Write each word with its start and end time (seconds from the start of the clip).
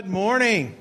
Good 0.00 0.08
morning. 0.08 0.80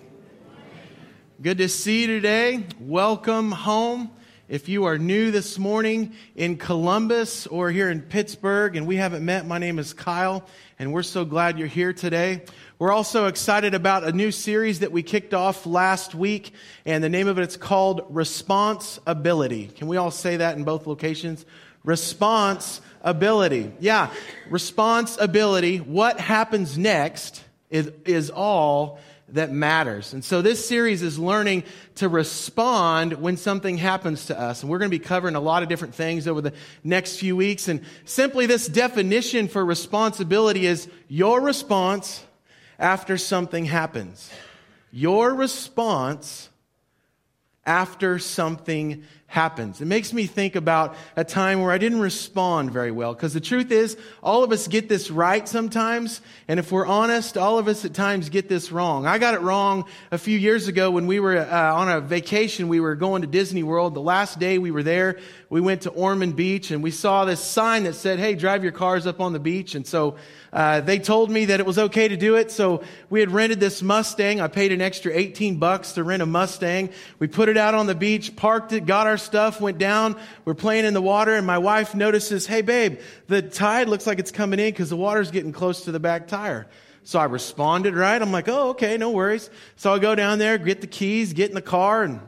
Good 1.41 1.57
to 1.57 1.68
see 1.68 2.04
you 2.04 2.08
today. 2.08 2.66
Welcome 2.79 3.52
home. 3.52 4.12
If 4.48 4.70
you 4.70 4.86
are 4.86 4.98
new 4.98 5.30
this 5.30 5.60
morning 5.60 6.14
in 6.38 6.56
Columbus 6.56 7.46
or 7.46 7.70
here 7.70 7.90
in 7.90 8.00
Pittsburgh 8.02 8.78
and 8.78 8.88
we 8.88 8.96
haven't 8.96 9.26
met, 9.26 9.46
my 9.46 9.58
name 9.58 9.78
is 9.78 9.92
Kyle, 9.92 10.47
and 10.79 10.94
we're 10.94 11.04
so 11.04 11.26
glad 11.26 11.60
you're 11.60 11.68
here 11.68 11.92
today. 11.92 12.46
We're 12.79 12.94
also 12.94 13.26
excited 13.26 13.74
about 13.74 14.05
a 14.05 14.13
new 14.13 14.32
series 14.32 14.79
that 14.79 14.93
we 14.93 15.04
kicked 15.04 15.33
off 15.33 15.65
last 15.65 16.15
week, 16.15 16.54
and 16.86 17.04
the 17.04 17.09
name 17.09 17.27
of 17.27 17.38
it 17.38 17.45
is 17.45 17.57
called 17.57 18.05
Responsibility. 18.07 19.67
Can 19.67 19.89
we 19.89 19.97
all 19.97 20.11
say 20.11 20.38
that 20.38 20.55
in 20.55 20.63
both 20.63 20.88
locations? 20.88 21.45
Responsibility. 21.83 23.73
Yeah, 23.81 24.11
responsibility. 24.49 25.79
What 25.79 26.21
happens 26.21 26.77
next 26.77 27.43
is, 27.70 27.91
is 28.05 28.29
all 28.29 28.99
that 29.34 29.52
matters. 29.52 30.14
And 30.14 30.23
so 30.23 30.41
this 30.41 30.68
series 30.68 31.01
is 31.01 31.19
learning 31.19 31.64
to 31.96 32.09
respond 32.09 33.13
when 33.13 33.38
something 33.38 33.77
happens 33.77 34.27
to 34.27 34.39
us. 34.39 34.61
And 34.61 34.71
we're 34.71 34.79
going 34.79 34.91
to 34.91 34.97
be 34.97 35.03
covering 35.03 35.35
a 35.35 35.39
lot 35.39 35.63
of 35.63 35.69
different 35.69 35.95
things 35.95 36.27
over 36.27 36.41
the 36.41 36.53
next 36.83 37.17
few 37.17 37.35
weeks. 37.35 37.67
And 37.67 37.81
simply 38.05 38.45
this 38.45 38.67
definition 38.67 39.47
for 39.47 39.63
responsibility 39.63 40.65
is 40.65 40.89
your 41.07 41.41
response 41.41 42.23
after 42.77 43.17
something 43.17 43.65
happens. 43.65 44.31
Your 44.91 45.33
response 45.33 46.49
after 47.66 48.17
something 48.17 49.03
happens. 49.29 49.79
It 49.79 49.85
makes 49.85 50.11
me 50.11 50.25
think 50.25 50.55
about 50.55 50.95
a 51.15 51.23
time 51.23 51.61
where 51.61 51.71
I 51.71 51.77
didn't 51.77 51.99
respond 51.99 52.71
very 52.71 52.89
well. 52.89 53.13
Because 53.13 53.31
the 53.31 53.39
truth 53.39 53.71
is, 53.71 53.95
all 54.23 54.43
of 54.43 54.52
us 54.52 54.67
get 54.67 54.89
this 54.89 55.11
right 55.11 55.47
sometimes. 55.47 56.21
And 56.47 56.59
if 56.59 56.71
we're 56.71 56.88
honest, 56.88 57.38
all 57.38 57.59
of 57.59 57.67
us 57.67 57.85
at 57.85 57.93
times 57.93 58.29
get 58.29 58.49
this 58.49 58.71
wrong. 58.71 59.05
I 59.05 59.19
got 59.19 59.35
it 59.35 59.41
wrong 59.41 59.85
a 60.09 60.17
few 60.17 60.38
years 60.38 60.67
ago 60.67 60.89
when 60.89 61.05
we 61.05 61.19
were 61.19 61.38
uh, 61.38 61.75
on 61.75 61.89
a 61.89 62.02
vacation. 62.02 62.69
We 62.69 62.80
were 62.80 62.95
going 62.95 63.22
to 63.22 63.27
Disney 63.27 63.61
World. 63.61 63.94
The 63.94 64.02
last 64.02 64.39
day 64.39 64.57
we 64.57 64.72
were 64.72 64.83
there, 64.83 65.19
we 65.52 65.61
went 65.61 65.83
to 65.83 65.91
Ormond 65.91 66.35
Beach 66.35 66.72
and 66.72 66.81
we 66.81 66.89
saw 66.89 67.25
this 67.25 67.39
sign 67.39 67.83
that 67.83 67.94
said, 67.94 68.17
Hey, 68.17 68.33
drive 68.33 68.63
your 68.63 68.72
cars 68.72 69.05
up 69.05 69.22
on 69.22 69.31
the 69.33 69.39
beach. 69.39 69.75
And 69.75 69.85
so 69.85 70.16
uh, 70.52 70.81
they 70.81 70.97
told 70.97 71.30
me 71.30 71.45
that 71.45 71.59
it 71.59 71.66
was 71.66 71.77
okay 71.77 72.07
to 72.07 72.17
do 72.17 72.35
it, 72.35 72.50
so 72.50 72.81
we 73.09 73.19
had 73.19 73.30
rented 73.30 73.59
this 73.59 73.83
Mustang. 73.83 74.41
I 74.41 74.47
paid 74.47 74.72
an 74.72 74.81
extra 74.81 75.11
18 75.13 75.57
bucks 75.57 75.94
to 75.94 76.03
rent 76.03 76.23
a 76.23 76.25
Mustang. 76.25 76.89
We 77.19 77.27
put 77.27 77.50
it 77.50 77.57
out 77.57 77.75
on 77.75 77.85
the 77.85 77.94
beach, 77.94 78.35
parked 78.35 78.73
it, 78.73 78.88
got 78.88 79.05
our 79.05 79.19
stuff, 79.20 79.62
went 79.62 79.78
down. 79.78 80.16
We're 80.45 80.53
playing 80.56 80.86
in 80.86 80.94
the 80.94 81.02
water, 81.02 81.36
and 81.36 81.45
my 81.45 81.58
wife 81.58 81.94
notices, 81.94 82.48
"Hey, 82.48 82.62
babe, 82.62 83.00
the 83.28 83.42
tide 83.42 83.88
looks 83.88 84.08
like 84.08 84.20
it's 84.20 84.31
coming 84.31 84.59
in 84.59 84.72
because 84.72 84.89
the 84.89 84.98
water's 84.98 85.31
getting 85.31 85.52
close 85.52 85.86
to 85.86 85.92
the 85.92 86.00
back 86.00 86.28
tire." 86.28 86.67
So 87.03 87.20
I 87.20 87.25
responded, 87.25 87.95
right? 87.95 88.22
I'm 88.22 88.31
like, 88.31 88.50
"Oh, 88.50 88.70
okay, 88.70 88.97
no 88.97 89.12
worries." 89.12 89.50
So 89.75 89.94
I 89.94 90.00
go 90.00 90.16
down 90.16 90.40
there, 90.40 90.58
get 90.58 90.81
the 90.81 90.88
keys, 90.88 91.34
get 91.34 91.50
in 91.50 91.56
the 91.56 91.62
car, 91.62 92.03
and 92.03 92.20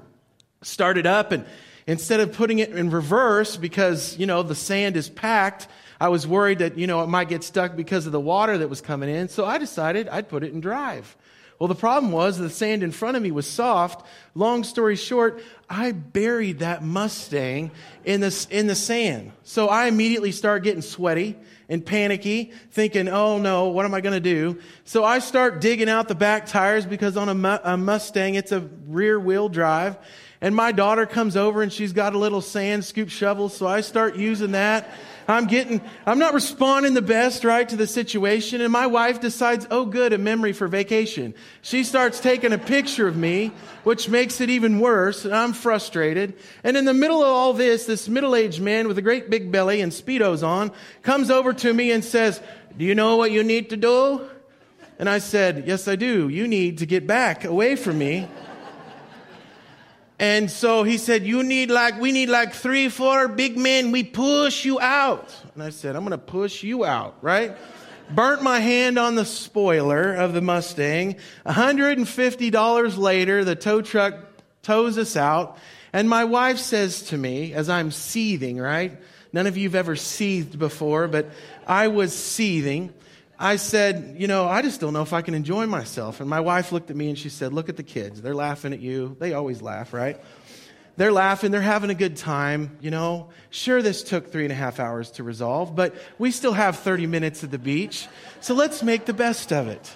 start 0.61 0.97
it 0.97 1.05
up. 1.05 1.31
And 1.31 1.45
instead 1.87 2.19
of 2.19 2.33
putting 2.33 2.59
it 2.59 2.69
in 2.69 2.91
reverse 2.91 3.57
because 3.57 4.17
you 4.17 4.27
know 4.27 4.43
the 4.43 4.55
sand 4.55 4.97
is 4.97 5.09
packed 5.09 5.67
I 6.01 6.09
was 6.09 6.25
worried 6.25 6.57
that, 6.59 6.79
you 6.79 6.87
know, 6.87 7.03
it 7.03 7.09
might 7.09 7.29
get 7.29 7.43
stuck 7.43 7.75
because 7.75 8.07
of 8.07 8.11
the 8.11 8.19
water 8.19 8.57
that 8.57 8.67
was 8.67 8.81
coming 8.81 9.07
in. 9.07 9.29
So 9.29 9.45
I 9.45 9.59
decided 9.59 10.09
I'd 10.09 10.29
put 10.29 10.43
it 10.43 10.51
in 10.51 10.59
drive. 10.59 11.15
Well, 11.61 11.67
the 11.67 11.75
problem 11.75 12.11
was 12.11 12.39
the 12.39 12.49
sand 12.49 12.81
in 12.81 12.89
front 12.89 13.17
of 13.17 13.21
me 13.21 13.29
was 13.29 13.45
soft. 13.45 14.03
Long 14.33 14.63
story 14.63 14.95
short, 14.95 15.43
I 15.69 15.91
buried 15.91 16.57
that 16.57 16.83
Mustang 16.83 17.69
in 18.03 18.19
the, 18.19 18.47
in 18.49 18.65
the 18.65 18.73
sand. 18.73 19.31
So 19.43 19.67
I 19.67 19.85
immediately 19.85 20.31
start 20.31 20.63
getting 20.63 20.81
sweaty 20.81 21.37
and 21.69 21.85
panicky, 21.85 22.51
thinking, 22.71 23.07
oh 23.07 23.37
no, 23.37 23.67
what 23.67 23.85
am 23.85 23.93
I 23.93 24.01
going 24.01 24.15
to 24.15 24.19
do? 24.19 24.59
So 24.85 25.03
I 25.03 25.19
start 25.19 25.61
digging 25.61 25.87
out 25.87 26.07
the 26.07 26.15
back 26.15 26.47
tires 26.47 26.87
because 26.87 27.15
on 27.15 27.29
a, 27.29 27.61
a 27.63 27.77
Mustang, 27.77 28.33
it's 28.33 28.51
a 28.51 28.67
rear 28.87 29.19
wheel 29.19 29.47
drive. 29.47 29.99
And 30.41 30.55
my 30.55 30.71
daughter 30.71 31.05
comes 31.05 31.37
over 31.37 31.61
and 31.61 31.71
she's 31.71 31.93
got 31.93 32.15
a 32.15 32.17
little 32.17 32.41
sand 32.41 32.85
scoop 32.85 33.09
shovel. 33.09 33.49
So 33.49 33.67
I 33.67 33.81
start 33.81 34.15
using 34.15 34.53
that. 34.53 34.89
I'm 35.27 35.47
getting, 35.47 35.81
I'm 36.05 36.19
not 36.19 36.33
responding 36.33 36.93
the 36.93 37.01
best, 37.01 37.43
right, 37.43 37.67
to 37.69 37.75
the 37.75 37.87
situation. 37.87 38.61
And 38.61 38.71
my 38.71 38.87
wife 38.87 39.19
decides, 39.19 39.67
oh, 39.71 39.85
good, 39.85 40.13
a 40.13 40.17
memory 40.17 40.53
for 40.53 40.67
vacation. 40.67 41.33
She 41.61 41.83
starts 41.83 42.19
taking 42.19 42.53
a 42.53 42.57
picture 42.57 43.07
of 43.07 43.15
me, 43.15 43.51
which 43.83 44.09
makes 44.09 44.41
it 44.41 44.49
even 44.49 44.79
worse. 44.79 45.25
And 45.25 45.33
I'm 45.33 45.53
frustrated. 45.53 46.33
And 46.63 46.75
in 46.77 46.85
the 46.85 46.93
middle 46.93 47.21
of 47.21 47.29
all 47.29 47.53
this, 47.53 47.85
this 47.85 48.07
middle 48.07 48.35
aged 48.35 48.61
man 48.61 48.87
with 48.87 48.97
a 48.97 49.01
great 49.01 49.29
big 49.29 49.51
belly 49.51 49.81
and 49.81 49.91
Speedos 49.91 50.45
on 50.45 50.71
comes 51.01 51.29
over 51.29 51.53
to 51.53 51.73
me 51.73 51.91
and 51.91 52.03
says, 52.03 52.41
Do 52.77 52.85
you 52.85 52.95
know 52.95 53.15
what 53.15 53.31
you 53.31 53.43
need 53.43 53.69
to 53.69 53.77
do? 53.77 54.29
And 54.99 55.09
I 55.09 55.19
said, 55.19 55.63
Yes, 55.65 55.87
I 55.87 55.95
do. 55.95 56.29
You 56.29 56.47
need 56.47 56.79
to 56.79 56.85
get 56.85 57.07
back 57.07 57.43
away 57.43 57.75
from 57.75 57.97
me. 57.97 58.27
And 60.21 60.51
so 60.51 60.83
he 60.83 60.99
said, 60.99 61.25
You 61.25 61.41
need 61.41 61.71
like, 61.71 61.99
we 61.99 62.11
need 62.11 62.29
like 62.29 62.53
three, 62.53 62.89
four 62.89 63.27
big 63.27 63.57
men. 63.57 63.91
We 63.91 64.03
push 64.03 64.63
you 64.63 64.79
out. 64.79 65.35
And 65.55 65.63
I 65.63 65.71
said, 65.71 65.95
I'm 65.95 66.03
going 66.03 66.11
to 66.11 66.19
push 66.19 66.61
you 66.61 66.85
out, 66.85 67.17
right? 67.23 67.57
Burnt 68.11 68.43
my 68.43 68.59
hand 68.59 68.99
on 68.99 69.15
the 69.15 69.25
spoiler 69.25 70.13
of 70.13 70.33
the 70.33 70.41
Mustang. 70.41 71.15
$150 71.47 72.97
later, 72.99 73.43
the 73.43 73.55
tow 73.55 73.81
truck 73.81 74.13
tows 74.61 74.99
us 74.99 75.17
out. 75.17 75.57
And 75.91 76.07
my 76.07 76.25
wife 76.25 76.59
says 76.59 77.01
to 77.03 77.17
me, 77.17 77.53
as 77.53 77.67
I'm 77.67 77.89
seething, 77.89 78.59
right? 78.59 78.95
None 79.33 79.47
of 79.47 79.57
you 79.57 79.69
have 79.69 79.75
ever 79.75 79.95
seethed 79.95 80.59
before, 80.59 81.07
but 81.07 81.31
I 81.65 81.87
was 81.87 82.13
seething. 82.13 82.93
I 83.41 83.55
said, 83.55 84.17
you 84.19 84.27
know, 84.27 84.47
I 84.47 84.61
just 84.61 84.79
don't 84.79 84.93
know 84.93 85.01
if 85.01 85.13
I 85.13 85.23
can 85.23 85.33
enjoy 85.33 85.65
myself. 85.65 86.21
And 86.21 86.29
my 86.29 86.41
wife 86.41 86.71
looked 86.71 86.91
at 86.91 86.95
me 86.95 87.09
and 87.09 87.17
she 87.17 87.29
said, 87.29 87.53
look 87.53 87.69
at 87.69 87.75
the 87.75 87.83
kids. 87.83 88.21
They're 88.21 88.35
laughing 88.35 88.71
at 88.71 88.79
you. 88.79 89.17
They 89.19 89.33
always 89.33 89.63
laugh, 89.63 89.93
right? 89.93 90.21
They're 90.95 91.11
laughing. 91.11 91.49
They're 91.49 91.59
having 91.59 91.89
a 91.89 91.95
good 91.95 92.17
time. 92.17 92.77
You 92.81 92.91
know, 92.91 93.29
sure, 93.49 93.81
this 93.81 94.03
took 94.03 94.31
three 94.31 94.43
and 94.43 94.51
a 94.51 94.55
half 94.55 94.79
hours 94.79 95.09
to 95.13 95.23
resolve, 95.23 95.75
but 95.75 95.95
we 96.19 96.29
still 96.29 96.53
have 96.53 96.77
30 96.77 97.07
minutes 97.07 97.43
at 97.43 97.49
the 97.49 97.57
beach. 97.57 98.07
So 98.41 98.53
let's 98.53 98.83
make 98.83 99.05
the 99.05 99.13
best 99.13 99.51
of 99.51 99.67
it. 99.67 99.91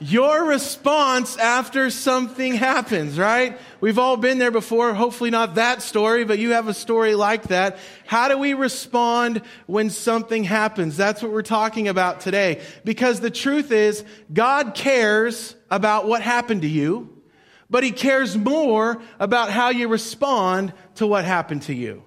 Your 0.00 0.44
response 0.44 1.36
after 1.36 1.90
something 1.90 2.54
happens, 2.54 3.18
right? 3.18 3.58
We've 3.80 3.98
all 3.98 4.16
been 4.16 4.38
there 4.38 4.52
before. 4.52 4.94
Hopefully 4.94 5.30
not 5.30 5.56
that 5.56 5.82
story, 5.82 6.24
but 6.24 6.38
you 6.38 6.52
have 6.52 6.68
a 6.68 6.74
story 6.74 7.16
like 7.16 7.44
that. 7.44 7.78
How 8.06 8.28
do 8.28 8.38
we 8.38 8.54
respond 8.54 9.42
when 9.66 9.90
something 9.90 10.44
happens? 10.44 10.96
That's 10.96 11.20
what 11.20 11.32
we're 11.32 11.42
talking 11.42 11.88
about 11.88 12.20
today. 12.20 12.62
Because 12.84 13.18
the 13.18 13.30
truth 13.30 13.72
is, 13.72 14.04
God 14.32 14.74
cares 14.74 15.56
about 15.68 16.06
what 16.06 16.22
happened 16.22 16.62
to 16.62 16.68
you, 16.68 17.20
but 17.68 17.82
He 17.82 17.90
cares 17.90 18.36
more 18.36 19.02
about 19.18 19.50
how 19.50 19.70
you 19.70 19.88
respond 19.88 20.72
to 20.96 21.08
what 21.08 21.24
happened 21.24 21.62
to 21.62 21.74
you. 21.74 22.04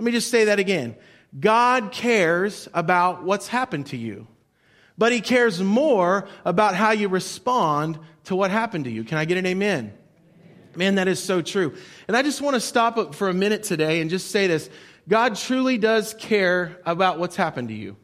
Let 0.00 0.04
me 0.04 0.10
just 0.10 0.30
say 0.30 0.46
that 0.46 0.58
again. 0.58 0.96
God 1.38 1.92
cares 1.92 2.68
about 2.74 3.22
what's 3.22 3.46
happened 3.46 3.86
to 3.88 3.96
you 3.96 4.26
but 5.00 5.12
he 5.12 5.22
cares 5.22 5.62
more 5.62 6.28
about 6.44 6.74
how 6.74 6.90
you 6.90 7.08
respond 7.08 7.98
to 8.24 8.36
what 8.36 8.50
happened 8.50 8.84
to 8.84 8.90
you. 8.90 9.02
Can 9.02 9.16
I 9.16 9.24
get 9.24 9.38
an 9.38 9.46
amen? 9.46 9.94
Man, 10.76 10.96
that 10.96 11.08
is 11.08 11.22
so 11.22 11.40
true. 11.40 11.74
And 12.06 12.14
I 12.14 12.20
just 12.20 12.42
want 12.42 12.52
to 12.52 12.60
stop 12.60 13.14
for 13.14 13.30
a 13.30 13.32
minute 13.32 13.62
today 13.62 14.02
and 14.02 14.10
just 14.10 14.30
say 14.30 14.46
this. 14.46 14.68
God 15.08 15.36
truly 15.36 15.78
does 15.78 16.12
care 16.12 16.76
about 16.84 17.18
what's 17.18 17.34
happened 17.34 17.68
to 17.68 17.74
you. 17.74 17.96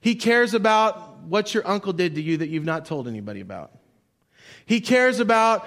He 0.00 0.14
cares 0.14 0.54
about 0.54 1.24
what 1.24 1.54
your 1.54 1.66
uncle 1.66 1.92
did 1.92 2.14
to 2.14 2.22
you 2.22 2.36
that 2.36 2.50
you've 2.50 2.64
not 2.64 2.84
told 2.84 3.08
anybody 3.08 3.40
about. 3.40 3.72
He 4.66 4.80
cares 4.80 5.18
about 5.18 5.66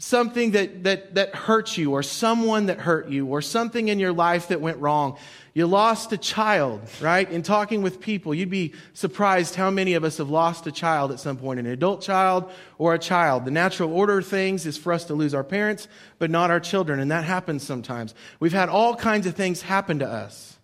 something 0.00 0.52
that, 0.52 0.82
that, 0.84 1.14
that 1.14 1.34
hurt 1.34 1.76
you 1.76 1.92
or 1.92 2.02
someone 2.02 2.66
that 2.66 2.78
hurt 2.78 3.10
you 3.10 3.26
or 3.26 3.42
something 3.42 3.88
in 3.88 3.98
your 3.98 4.14
life 4.14 4.48
that 4.48 4.58
went 4.58 4.78
wrong. 4.78 5.18
You 5.52 5.66
lost 5.66 6.10
a 6.12 6.16
child, 6.16 6.80
right? 7.02 7.30
In 7.30 7.42
talking 7.42 7.82
with 7.82 8.00
people, 8.00 8.32
you'd 8.32 8.48
be 8.48 8.72
surprised 8.94 9.56
how 9.56 9.70
many 9.70 9.92
of 9.92 10.02
us 10.02 10.16
have 10.16 10.30
lost 10.30 10.66
a 10.66 10.72
child 10.72 11.12
at 11.12 11.20
some 11.20 11.36
point, 11.36 11.60
an 11.60 11.66
adult 11.66 12.00
child 12.00 12.50
or 12.78 12.94
a 12.94 12.98
child. 12.98 13.44
The 13.44 13.50
natural 13.50 13.92
order 13.92 14.18
of 14.18 14.26
things 14.26 14.64
is 14.64 14.78
for 14.78 14.94
us 14.94 15.04
to 15.04 15.14
lose 15.14 15.34
our 15.34 15.44
parents, 15.44 15.86
but 16.18 16.30
not 16.30 16.50
our 16.50 16.60
children, 16.60 16.98
and 16.98 17.10
that 17.10 17.24
happens 17.24 17.62
sometimes. 17.62 18.14
We've 18.40 18.54
had 18.54 18.70
all 18.70 18.96
kinds 18.96 19.26
of 19.26 19.34
things 19.34 19.60
happen 19.60 19.98
to 19.98 20.08
us. 20.08 20.58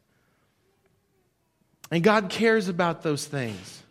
And 1.90 2.02
God 2.02 2.30
cares 2.30 2.68
about 2.68 3.02
those 3.02 3.26
things. 3.26 3.82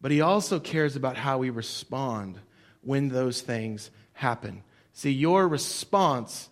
But 0.00 0.12
He 0.12 0.20
also 0.20 0.60
cares 0.60 0.94
about 0.94 1.16
how 1.16 1.38
we 1.38 1.50
respond 1.50 2.38
when 2.80 3.08
those 3.08 3.40
things 3.40 3.90
happen. 4.14 4.62
See, 4.92 5.10
your 5.10 5.46
response 5.46 6.48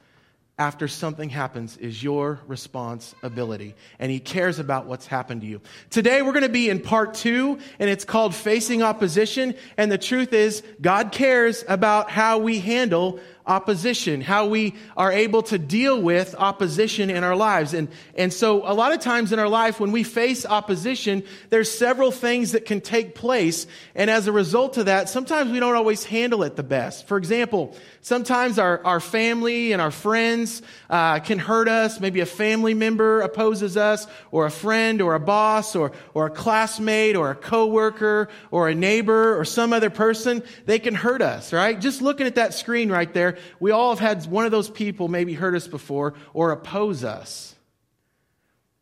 after 0.59 0.87
something 0.87 1.31
happens 1.31 1.77
is 1.79 2.03
your 2.03 2.39
responsibility. 2.47 3.75
And 3.99 4.13
he 4.13 4.21
cares 4.21 4.59
about 4.59 4.87
what's 4.87 5.07
happened 5.07 5.41
to 5.41 5.47
you. 5.47 5.61
Today 5.91 6.23
we're 6.23 6.33
going 6.33 6.43
to 6.43 6.49
be 6.49 6.69
in 6.69 6.81
part 6.81 7.15
two, 7.15 7.59
and 7.79 7.89
it's 7.89 8.05
called 8.05 8.35
Facing 8.35 8.83
Opposition. 8.83 9.55
And 9.77 9.91
the 9.91 9.99
truth 9.99 10.33
is, 10.33 10.63
God 10.81 11.11
cares 11.11 11.65
about 11.67 12.11
how 12.11 12.39
we 12.39 12.61
handle 12.61 13.19
opposition, 13.47 14.21
how 14.21 14.47
we 14.47 14.75
are 14.97 15.11
able 15.11 15.43
to 15.43 15.59
deal 15.59 16.01
with 16.01 16.35
opposition 16.39 17.11
in 17.11 17.25
our 17.25 17.35
lives. 17.35 17.75
And, 17.75 17.89
and 18.15 18.33
so 18.33 18.63
a 18.65 18.75
lot 18.75 18.93
of 18.93 19.01
times 19.01 19.33
in 19.33 19.39
our 19.39 19.49
life, 19.49 19.81
when 19.81 19.93
we 19.93 20.05
face 20.05 20.47
opposition, 20.47 21.25
there's 21.51 21.71
several 21.71 22.13
things 22.13 22.53
that 22.53 22.67
can 22.67 22.81
take 22.81 23.15
place. 23.15 23.67
And 23.95 24.11
as 24.11 24.27
a 24.27 24.33
result 24.33 24.77
of 24.79 24.87
that, 24.87 25.09
sometimes 25.09 25.51
we 25.51 25.61
don't 25.61 25.75
always 25.75 26.05
handle 26.05 26.43
it 26.45 26.57
the 26.57 26.63
best. 26.63 27.09
For 27.09 27.17
example, 27.17 27.75
sometimes 28.01 28.59
our, 28.59 28.85
our 28.85 29.01
family 29.01 29.73
and 29.73 29.83
our 29.83 29.91
friends 29.91 30.63
uh, 30.89 31.19
can 31.19 31.39
hurt 31.39 31.69
us. 31.69 31.99
Maybe 31.99 32.21
a 32.21 32.27
family 32.27 32.75
member 32.75 33.23
opposes 33.23 33.77
us, 33.77 34.07
or 34.31 34.47
a 34.47 34.51
friend, 34.51 35.01
or 35.01 35.15
a 35.15 35.21
boss, 35.21 35.75
or, 35.75 35.93
or 36.15 36.27
a 36.27 36.31
classmate, 36.31 37.17
or 37.17 37.31
a 37.31 37.35
coworker, 37.35 38.29
or 38.51 38.69
a 38.69 38.75
neighbor, 38.75 39.39
or 39.39 39.45
some 39.45 39.73
other 39.73 39.91
person. 39.91 40.43
They 40.67 40.79
can 40.79 40.95
hurt 40.95 41.23
us, 41.23 41.53
right? 41.53 41.81
Just 41.81 42.03
looking 42.03 42.27
at 42.27 42.37
that 42.37 42.55
screen 42.55 42.91
right 42.91 43.13
there, 43.13 43.32
we 43.61 43.71
all 43.71 43.91
have 43.91 43.99
had 43.99 44.31
one 44.31 44.45
of 44.45 44.51
those 44.51 44.71
people 44.71 45.09
maybe 45.09 45.35
hurt 45.35 45.55
us 45.55 45.69
before 45.69 46.15
or 46.35 46.51
oppose 46.51 47.05
us. 47.05 47.55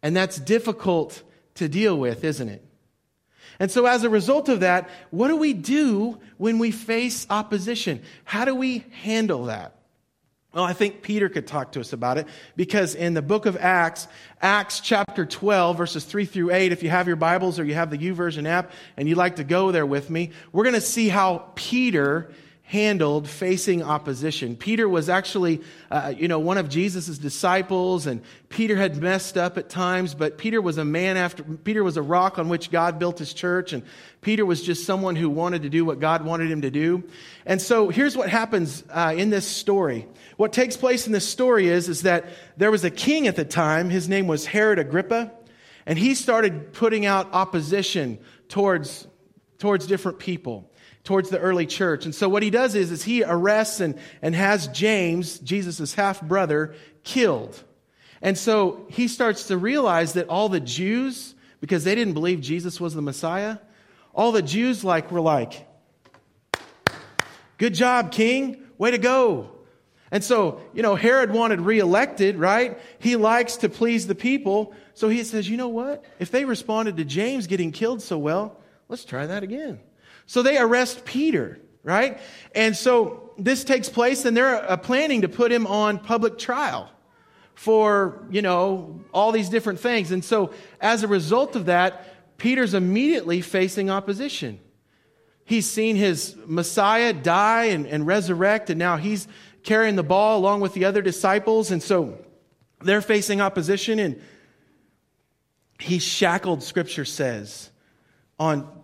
And 0.03 0.17
that's 0.17 0.39
difficult 0.39 1.23
to 1.57 1.69
deal 1.69 1.99
with, 1.99 2.25
isn't 2.25 2.49
it? 2.49 2.65
And 3.59 3.71
so, 3.71 3.85
as 3.85 4.05
a 4.05 4.11
result 4.11 4.49
of 4.49 4.61
that, 4.61 4.89
what 5.11 5.29
do 5.29 5.37
we 5.37 5.53
do 5.53 6.19
when 6.39 6.59
we 6.59 6.71
face 6.71 7.27
opposition? 7.29 8.03
How 8.25 8.47
do 8.47 8.55
we 8.55 8.85
handle 9.03 9.45
that? 9.45 9.75
Well, 10.55 10.65
I 10.65 10.73
think 10.73 11.03
Peter 11.03 11.29
could 11.29 11.47
talk 11.47 11.73
to 11.73 11.81
us 11.81 11.93
about 11.93 12.19
it 12.19 12.27
because 12.57 12.97
in 12.97 13.15
the 13.15 13.23
book 13.23 13.47
of 13.47 13.57
Acts, 13.57 14.09
Acts 14.43 14.81
chapter 14.81 15.25
12, 15.25 15.77
verses 15.77 16.05
3 16.05 16.25
through 16.25 16.53
8, 16.53 16.73
if 16.73 16.83
you 16.83 16.91
have 16.91 17.07
your 17.07 17.15
Bibles 17.17 17.61
or 17.61 17.65
you 17.65 17.75
have 17.75 17.91
the 17.91 17.99
YouVersion 17.99 18.47
app 18.47 18.73
and 18.97 19.09
you'd 19.09 19.19
like 19.19 19.37
to 19.37 19.45
go 19.45 19.71
there 19.71 19.87
with 19.87 20.11
me, 20.11 20.31
we're 20.53 20.65
going 20.65 20.75
to 20.75 20.81
see 20.81 21.09
how 21.09 21.51
Peter 21.55 22.33
handled 22.71 23.29
facing 23.29 23.83
opposition. 23.83 24.55
Peter 24.55 24.89
was 24.89 25.09
actually, 25.09 25.61
uh, 25.91 26.15
you 26.17 26.29
know, 26.29 26.39
one 26.39 26.57
of 26.57 26.69
Jesus' 26.69 27.19
disciples, 27.19 28.07
and 28.07 28.23
Peter 28.49 28.77
had 28.77 28.97
messed 28.97 29.37
up 29.37 29.59
at 29.59 29.69
times, 29.69 30.15
but 30.15 30.39
Peter 30.39 30.61
was 30.63 30.79
a 30.79 30.85
man 30.85 31.17
after, 31.17 31.43
Peter 31.43 31.83
was 31.83 31.97
a 31.97 32.03
rock 32.03 32.39
on 32.39 32.49
which 32.49 32.71
God 32.71 33.01
built 33.01 33.19
his 33.19 33.35
church, 33.35 33.73
and 33.73 33.83
Peter 34.21 34.47
was 34.47 34.63
just 34.63 34.87
someone 34.87 35.17
who 35.17 35.29
wanted 35.29 35.63
to 35.63 35.69
do 35.69 35.85
what 35.85 35.99
God 35.99 36.25
wanted 36.25 36.49
him 36.49 36.63
to 36.63 36.71
do. 36.71 37.03
And 37.45 37.61
so 37.61 37.89
here's 37.89 38.17
what 38.17 38.29
happens 38.29 38.85
uh, 38.89 39.15
in 39.17 39.31
this 39.31 39.49
story. 39.49 40.07
What 40.37 40.53
takes 40.53 40.77
place 40.77 41.09
in 41.09 41.13
this 41.13 41.29
story 41.29 41.67
is, 41.67 41.89
is 41.89 42.03
that 42.03 42.27
there 42.57 42.71
was 42.71 42.85
a 42.85 42.91
king 42.91 43.27
at 43.27 43.35
the 43.35 43.45
time, 43.45 43.91
his 43.91 44.09
name 44.09 44.29
was 44.29 44.47
Herod 44.47 44.79
Agrippa, 44.79 45.33
and 45.87 45.99
he 45.99 46.15
started 46.15 46.73
putting 46.73 47.05
out 47.05 47.31
opposition 47.33 48.21
towards, 48.49 49.09
towards 49.59 49.89
different 49.89 50.21
people 50.21 50.70
towards 51.05 51.31
the 51.31 51.39
early 51.39 51.67
church. 51.67 52.05
And 52.05 52.15
so 52.15 52.29
what 52.29 52.43
he 52.43 52.51
does 52.51 52.75
is, 52.75 52.91
is 52.91 53.03
he 53.03 53.25
arrests 53.25 53.81
and, 53.81 53.99
and 54.23 54.35
has 54.35 54.69
James, 54.69 55.39
Jesus' 55.39 55.95
half 55.95 56.21
brother, 56.21 56.75
killed. 57.05 57.63
And 58.23 58.37
so 58.37 58.87
he 58.91 59.09
starts 59.09 59.49
to 59.49 59.57
realize 59.57 60.13
that 60.15 60.29
all 60.29 60.49
the 60.49 60.61
Jews, 60.61 61.35
because 61.61 61.85
they 61.85 61.95
didn't 61.95 62.15
believe 62.15 62.41
Jesus 62.41 62.81
was 62.81 62.95
the 62.95 63.03
Messiah, 63.03 63.59
all 64.15 64.33
the 64.33 64.43
Jews 64.43 64.85
like 64.85 65.11
were 65.11 65.21
like, 65.21 65.67
good 67.57 67.75
job, 67.75 68.13
king, 68.13 68.63
way 68.77 68.91
to 68.91 68.99
go. 68.99 69.51
And 70.11 70.25
so, 70.25 70.61
you 70.75 70.83
know, 70.83 70.97
Herod 70.97 71.31
wanted 71.31 71.61
reelected, 71.61 72.37
right? 72.37 72.79
He 72.99 73.17
likes 73.17 73.59
to 73.59 73.69
please 73.69 74.07
the 74.07 74.15
people. 74.15 74.75
So 74.95 75.09
he 75.09 75.23
says, 75.23 75.49
you 75.49 75.57
know 75.57 75.69
what? 75.69 76.05
If 76.19 76.31
they 76.31 76.45
responded 76.45 76.97
to 76.97 77.05
James 77.05 77.47
getting 77.47 77.71
killed 77.71 78.03
so 78.03 78.19
well, 78.19 78.61
let's 78.89 79.05
try 79.05 79.27
that 79.27 79.45
again. 79.45 79.79
So 80.31 80.43
they 80.43 80.59
arrest 80.59 81.05
Peter, 81.05 81.59
right? 81.83 82.21
And 82.55 82.77
so 82.77 83.33
this 83.37 83.65
takes 83.65 83.89
place, 83.89 84.25
and 84.25 84.37
they're 84.37 84.71
uh, 84.71 84.77
planning 84.77 85.23
to 85.23 85.29
put 85.29 85.51
him 85.51 85.67
on 85.67 85.99
public 85.99 86.39
trial 86.39 86.89
for, 87.57 88.25
you 88.31 88.41
know, 88.41 89.01
all 89.13 89.33
these 89.33 89.49
different 89.49 89.81
things. 89.81 90.13
And 90.13 90.25
so 90.25 90.53
as 90.81 91.03
a 91.03 91.09
result 91.09 91.57
of 91.57 91.67
that, 91.67 92.39
Peter's 92.39 92.75
immediately 92.75 93.41
facing 93.41 93.91
opposition. 93.91 94.61
He's 95.45 95.69
seen 95.69 95.97
his 95.97 96.37
Messiah 96.47 97.13
die 97.13 97.65
and, 97.65 97.85
and 97.85 98.07
resurrect, 98.07 98.71
and 98.71 98.79
now 98.79 98.99
he's 98.99 99.27
carrying 99.65 99.97
the 99.97 100.05
ball 100.05 100.39
along 100.39 100.61
with 100.61 100.75
the 100.75 100.85
other 100.85 101.03
disciples. 101.03 101.73
And 101.73 101.83
so 101.83 102.25
they're 102.81 103.03
facing 103.03 103.41
opposition, 103.41 103.99
and 103.99 104.23
he's 105.81 106.05
shackled, 106.05 106.63
scripture 106.63 107.05
says, 107.05 107.73
on 108.39 108.77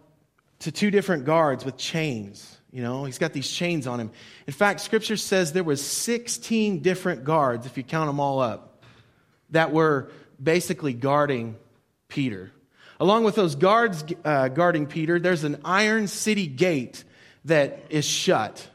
to 0.61 0.73
two 0.73 0.91
different 0.91 1.25
guards 1.25 1.65
with 1.65 1.77
chains. 1.77 2.57
You 2.71 2.83
know, 2.83 3.05
he's 3.05 3.19
got 3.19 3.33
these 3.33 3.51
chains 3.51 3.87
on 3.87 4.01
him. 4.01 4.11
In 4.47 4.53
fact, 4.53 4.81
scripture 4.81 5.17
says 5.17 5.53
there 5.53 5.65
was 5.65 5.83
16 5.85 6.81
different 6.81 7.25
guards, 7.25 7.67
if 7.67 7.77
you 7.77 7.83
count 7.83 8.09
them 8.09 8.21
all 8.21 8.41
up, 8.41 8.83
that 9.51 9.73
were 9.73 10.11
basically 10.43 10.93
guarding 10.93 11.57
Peter. 12.09 12.53
Along 12.99 13.25
with 13.25 13.35
those 13.35 13.55
guards 13.55 14.05
uh, 14.25 14.49
guarding 14.49 14.87
Peter, 14.87 15.19
there's 15.19 15.45
an 15.45 15.61
iron 15.65 16.07
city 16.07 16.47
gate 16.47 17.05
that 17.45 17.85
is 17.91 18.05
shut. 18.05 18.67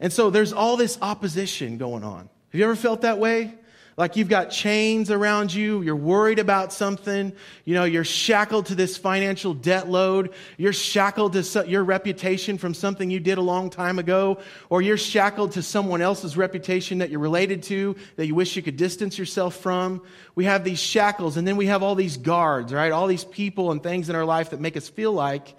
And 0.00 0.12
so 0.12 0.30
there's 0.30 0.52
all 0.52 0.76
this 0.76 0.98
opposition 1.00 1.78
going 1.78 2.04
on. 2.04 2.28
Have 2.50 2.58
you 2.58 2.64
ever 2.64 2.76
felt 2.76 3.02
that 3.02 3.18
way? 3.18 3.54
Like 3.96 4.16
you've 4.16 4.28
got 4.28 4.50
chains 4.50 5.10
around 5.10 5.54
you. 5.54 5.82
You're 5.82 5.94
worried 5.94 6.40
about 6.40 6.72
something. 6.72 7.32
You 7.64 7.74
know, 7.74 7.84
you're 7.84 8.04
shackled 8.04 8.66
to 8.66 8.74
this 8.74 8.96
financial 8.96 9.54
debt 9.54 9.88
load. 9.88 10.34
You're 10.56 10.72
shackled 10.72 11.34
to 11.34 11.64
your 11.68 11.84
reputation 11.84 12.58
from 12.58 12.74
something 12.74 13.08
you 13.08 13.20
did 13.20 13.38
a 13.38 13.42
long 13.42 13.70
time 13.70 14.00
ago. 14.00 14.40
Or 14.68 14.82
you're 14.82 14.96
shackled 14.96 15.52
to 15.52 15.62
someone 15.62 16.02
else's 16.02 16.36
reputation 16.36 16.98
that 16.98 17.10
you're 17.10 17.20
related 17.20 17.62
to 17.64 17.94
that 18.16 18.26
you 18.26 18.34
wish 18.34 18.56
you 18.56 18.62
could 18.62 18.76
distance 18.76 19.16
yourself 19.16 19.56
from. 19.56 20.02
We 20.34 20.44
have 20.44 20.64
these 20.64 20.80
shackles 20.80 21.36
and 21.36 21.46
then 21.46 21.56
we 21.56 21.66
have 21.66 21.84
all 21.84 21.94
these 21.94 22.16
guards, 22.16 22.72
right? 22.72 22.90
All 22.90 23.06
these 23.06 23.24
people 23.24 23.70
and 23.70 23.80
things 23.80 24.08
in 24.08 24.16
our 24.16 24.24
life 24.24 24.50
that 24.50 24.60
make 24.60 24.76
us 24.76 24.88
feel 24.88 25.12
like 25.12 25.54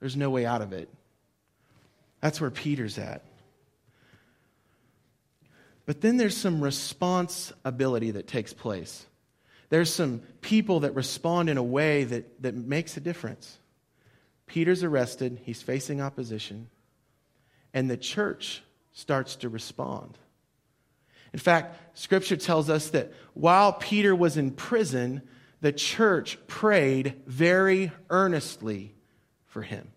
there's 0.00 0.16
no 0.16 0.30
way 0.30 0.44
out 0.44 0.62
of 0.62 0.72
it. 0.72 0.88
That's 2.20 2.40
where 2.40 2.50
Peter's 2.50 2.98
at. 2.98 3.22
But 5.92 6.00
then 6.00 6.16
there's 6.16 6.38
some 6.38 6.64
responsibility 6.64 8.12
that 8.12 8.26
takes 8.26 8.54
place. 8.54 9.04
There's 9.68 9.92
some 9.92 10.22
people 10.40 10.80
that 10.80 10.94
respond 10.94 11.50
in 11.50 11.58
a 11.58 11.62
way 11.62 12.04
that, 12.04 12.40
that 12.40 12.54
makes 12.54 12.96
a 12.96 13.00
difference. 13.00 13.58
Peter's 14.46 14.82
arrested, 14.82 15.42
he's 15.44 15.60
facing 15.60 16.00
opposition, 16.00 16.70
and 17.74 17.90
the 17.90 17.98
church 17.98 18.62
starts 18.94 19.36
to 19.36 19.50
respond. 19.50 20.16
In 21.34 21.38
fact, 21.38 21.76
scripture 21.92 22.38
tells 22.38 22.70
us 22.70 22.88
that 22.88 23.12
while 23.34 23.74
Peter 23.74 24.16
was 24.16 24.38
in 24.38 24.52
prison, 24.52 25.20
the 25.60 25.72
church 25.72 26.38
prayed 26.46 27.20
very 27.26 27.92
earnestly 28.08 28.94
for 29.44 29.60
him. 29.60 29.92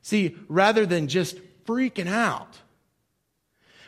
See, 0.00 0.38
rather 0.48 0.86
than 0.86 1.08
just 1.08 1.36
freaking 1.66 2.08
out, 2.08 2.56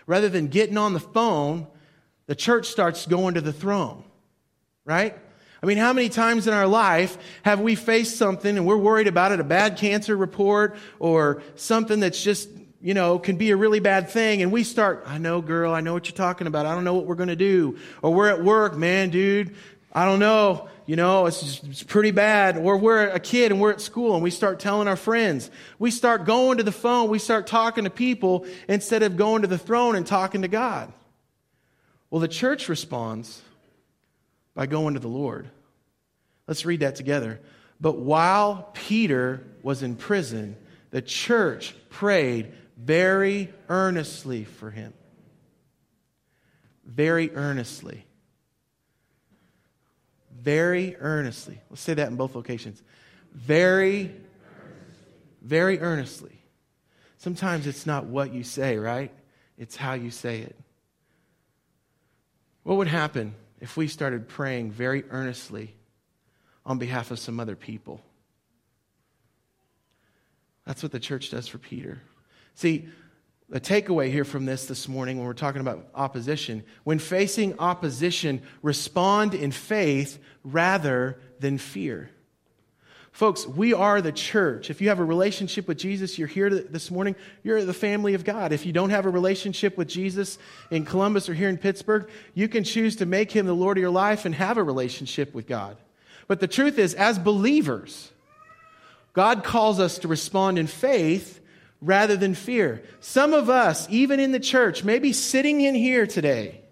rather 0.06 0.28
than 0.28 0.48
getting 0.48 0.76
on 0.76 0.92
the 0.92 1.00
phone, 1.00 1.66
the 2.26 2.34
church 2.34 2.68
starts 2.68 3.06
going 3.06 3.34
to 3.34 3.40
the 3.40 3.52
throne, 3.52 4.04
right? 4.84 5.16
I 5.62 5.66
mean, 5.66 5.78
how 5.78 5.94
many 5.94 6.10
times 6.10 6.46
in 6.46 6.52
our 6.52 6.66
life 6.66 7.16
have 7.42 7.60
we 7.60 7.74
faced 7.74 8.18
something 8.18 8.56
and 8.56 8.66
we're 8.66 8.76
worried 8.76 9.06
about 9.06 9.32
it, 9.32 9.40
a 9.40 9.44
bad 9.44 9.78
cancer 9.78 10.14
report 10.14 10.76
or 10.98 11.42
something 11.56 12.00
that's 12.00 12.22
just, 12.22 12.50
you 12.82 12.92
know, 12.92 13.18
can 13.18 13.36
be 13.36 13.50
a 13.50 13.56
really 13.56 13.80
bad 13.80 14.10
thing. 14.10 14.42
And 14.42 14.52
we 14.52 14.62
start, 14.62 15.04
I 15.06 15.16
know, 15.16 15.40
girl, 15.40 15.72
I 15.72 15.80
know 15.80 15.94
what 15.94 16.06
you're 16.06 16.16
talking 16.16 16.46
about. 16.46 16.66
I 16.66 16.74
don't 16.74 16.84
know 16.84 16.92
what 16.92 17.06
we're 17.06 17.14
going 17.14 17.30
to 17.30 17.36
do. 17.36 17.78
Or 18.02 18.12
we're 18.12 18.28
at 18.28 18.44
work, 18.44 18.76
man, 18.76 19.08
dude, 19.08 19.56
I 19.94 20.04
don't 20.04 20.18
know 20.18 20.68
you 20.86 20.96
know, 20.96 21.26
it's, 21.26 21.40
just, 21.40 21.64
it's 21.64 21.82
pretty 21.82 22.10
bad. 22.10 22.58
Or 22.58 22.76
we're 22.76 23.08
a 23.08 23.20
kid 23.20 23.52
and 23.52 23.60
we're 23.60 23.72
at 23.72 23.80
school 23.80 24.14
and 24.14 24.22
we 24.22 24.30
start 24.30 24.60
telling 24.60 24.86
our 24.86 24.96
friends. 24.96 25.50
We 25.78 25.90
start 25.90 26.26
going 26.26 26.58
to 26.58 26.62
the 26.62 26.72
phone, 26.72 27.08
we 27.08 27.18
start 27.18 27.46
talking 27.46 27.84
to 27.84 27.90
people 27.90 28.46
instead 28.68 29.02
of 29.02 29.16
going 29.16 29.42
to 29.42 29.48
the 29.48 29.58
throne 29.58 29.96
and 29.96 30.06
talking 30.06 30.42
to 30.42 30.48
God. 30.48 30.92
Well, 32.10 32.20
the 32.20 32.28
church 32.28 32.68
responds 32.68 33.40
by 34.54 34.66
going 34.66 34.94
to 34.94 35.00
the 35.00 35.08
Lord. 35.08 35.48
Let's 36.46 36.66
read 36.66 36.80
that 36.80 36.96
together. 36.96 37.40
But 37.80 37.98
while 37.98 38.70
Peter 38.74 39.42
was 39.62 39.82
in 39.82 39.96
prison, 39.96 40.56
the 40.90 41.02
church 41.02 41.74
prayed 41.88 42.52
very 42.76 43.52
earnestly 43.68 44.44
for 44.44 44.70
him. 44.70 44.92
Very 46.84 47.34
earnestly 47.34 48.04
very 50.44 50.94
earnestly. 50.98 51.58
Let's 51.70 51.80
say 51.80 51.94
that 51.94 52.08
in 52.08 52.16
both 52.16 52.34
locations. 52.34 52.82
Very, 53.32 54.14
very 55.40 55.80
earnestly. 55.80 56.38
Sometimes 57.16 57.66
it's 57.66 57.86
not 57.86 58.04
what 58.04 58.32
you 58.34 58.44
say, 58.44 58.76
right? 58.76 59.10
It's 59.56 59.74
how 59.74 59.94
you 59.94 60.10
say 60.10 60.40
it. 60.40 60.56
What 62.62 62.76
would 62.76 62.88
happen 62.88 63.34
if 63.60 63.76
we 63.76 63.88
started 63.88 64.28
praying 64.28 64.72
very 64.72 65.04
earnestly 65.08 65.74
on 66.66 66.78
behalf 66.78 67.10
of 67.10 67.18
some 67.18 67.40
other 67.40 67.56
people? 67.56 68.02
That's 70.66 70.82
what 70.82 70.92
the 70.92 71.00
church 71.00 71.30
does 71.30 71.48
for 71.48 71.58
Peter. 71.58 72.00
See, 72.54 72.88
the 73.54 73.60
takeaway 73.60 74.10
here 74.10 74.24
from 74.24 74.46
this 74.46 74.66
this 74.66 74.88
morning 74.88 75.16
when 75.16 75.28
we're 75.28 75.32
talking 75.32 75.60
about 75.60 75.86
opposition 75.94 76.64
when 76.82 76.98
facing 76.98 77.56
opposition, 77.60 78.42
respond 78.62 79.32
in 79.32 79.52
faith 79.52 80.18
rather 80.42 81.20
than 81.38 81.56
fear. 81.56 82.10
Folks, 83.12 83.46
we 83.46 83.72
are 83.72 84.00
the 84.00 84.10
church. 84.10 84.70
If 84.70 84.80
you 84.80 84.88
have 84.88 84.98
a 84.98 85.04
relationship 85.04 85.68
with 85.68 85.78
Jesus, 85.78 86.18
you're 86.18 86.26
here 86.26 86.50
this 86.50 86.90
morning, 86.90 87.14
you're 87.44 87.64
the 87.64 87.72
family 87.72 88.14
of 88.14 88.24
God. 88.24 88.52
If 88.52 88.66
you 88.66 88.72
don't 88.72 88.90
have 88.90 89.06
a 89.06 89.10
relationship 89.10 89.78
with 89.78 89.86
Jesus 89.86 90.36
in 90.72 90.84
Columbus 90.84 91.28
or 91.28 91.34
here 91.34 91.48
in 91.48 91.56
Pittsburgh, 91.56 92.10
you 92.34 92.48
can 92.48 92.64
choose 92.64 92.96
to 92.96 93.06
make 93.06 93.30
him 93.30 93.46
the 93.46 93.54
Lord 93.54 93.78
of 93.78 93.82
your 93.82 93.90
life 93.92 94.24
and 94.24 94.34
have 94.34 94.56
a 94.56 94.64
relationship 94.64 95.32
with 95.32 95.46
God. 95.46 95.76
But 96.26 96.40
the 96.40 96.48
truth 96.48 96.76
is, 96.76 96.92
as 96.94 97.20
believers, 97.20 98.10
God 99.12 99.44
calls 99.44 99.78
us 99.78 99.98
to 99.98 100.08
respond 100.08 100.58
in 100.58 100.66
faith 100.66 101.40
rather 101.84 102.16
than 102.16 102.34
fear. 102.34 102.82
Some 103.00 103.34
of 103.34 103.50
us, 103.50 103.86
even 103.90 104.18
in 104.18 104.32
the 104.32 104.40
church, 104.40 104.82
maybe 104.82 105.12
sitting 105.12 105.60
in 105.60 105.74
here 105.74 106.06
today 106.06 106.62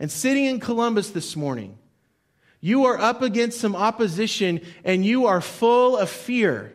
and 0.00 0.10
sitting 0.10 0.46
in 0.46 0.60
Columbus 0.60 1.10
this 1.10 1.36
morning, 1.36 1.78
you 2.60 2.86
are 2.86 2.98
up 2.98 3.20
against 3.20 3.60
some 3.60 3.76
opposition 3.76 4.62
and 4.82 5.04
you 5.04 5.26
are 5.26 5.42
full 5.42 5.98
of 5.98 6.08
fear. 6.08 6.74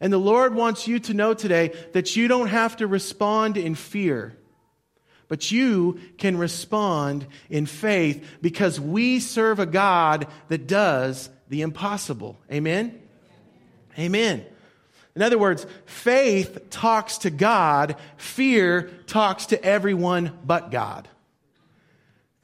And 0.00 0.10
the 0.10 0.18
Lord 0.18 0.54
wants 0.54 0.88
you 0.88 0.98
to 1.00 1.14
know 1.14 1.34
today 1.34 1.72
that 1.92 2.16
you 2.16 2.26
don't 2.26 2.48
have 2.48 2.78
to 2.78 2.86
respond 2.86 3.58
in 3.58 3.74
fear, 3.74 4.36
but 5.28 5.52
you 5.52 6.00
can 6.16 6.38
respond 6.38 7.26
in 7.50 7.66
faith 7.66 8.26
because 8.40 8.80
we 8.80 9.20
serve 9.20 9.60
a 9.60 9.66
God 9.66 10.26
that 10.48 10.66
does 10.66 11.28
the 11.50 11.60
impossible. 11.60 12.38
Amen? 12.50 12.98
Amen. 13.98 14.46
In 15.14 15.22
other 15.22 15.38
words, 15.38 15.66
faith 15.84 16.70
talks 16.70 17.18
to 17.18 17.30
God, 17.30 17.96
fear 18.16 18.90
talks 19.06 19.46
to 19.46 19.62
everyone 19.62 20.38
but 20.44 20.70
God. 20.70 21.08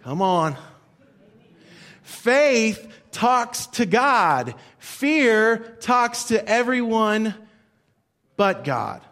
Come 0.03 0.21
on. 0.23 0.57
Faith 2.03 2.87
talks 3.11 3.67
to 3.67 3.87
God, 3.87 4.55
fear 4.79 5.77
talks 5.81 6.25
to 6.25 6.47
everyone 6.47 7.35
but 8.37 8.65
God. 8.65 9.03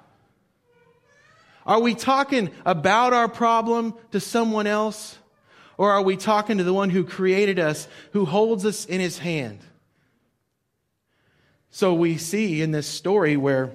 Are 1.67 1.81
we 1.81 1.95
talking 1.95 2.51
about 2.65 3.13
our 3.13 3.29
problem 3.29 3.95
to 4.13 4.21
someone 4.21 4.67
else? 4.67 5.19
Or 5.79 5.91
are 5.91 6.03
we 6.03 6.17
talking 6.17 6.59
to 6.59 6.65
the 6.65 6.73
one 6.73 6.91
who 6.91 7.05
created 7.05 7.59
us, 7.59 7.89
who 8.13 8.25
holds 8.25 8.65
us 8.65 8.87
in 8.87 9.01
his 9.01 9.19
hand? 9.19 9.59
So 11.77 11.93
we 11.93 12.17
see 12.17 12.63
in 12.63 12.71
this 12.71 12.87
story 12.87 13.37
where 13.37 13.71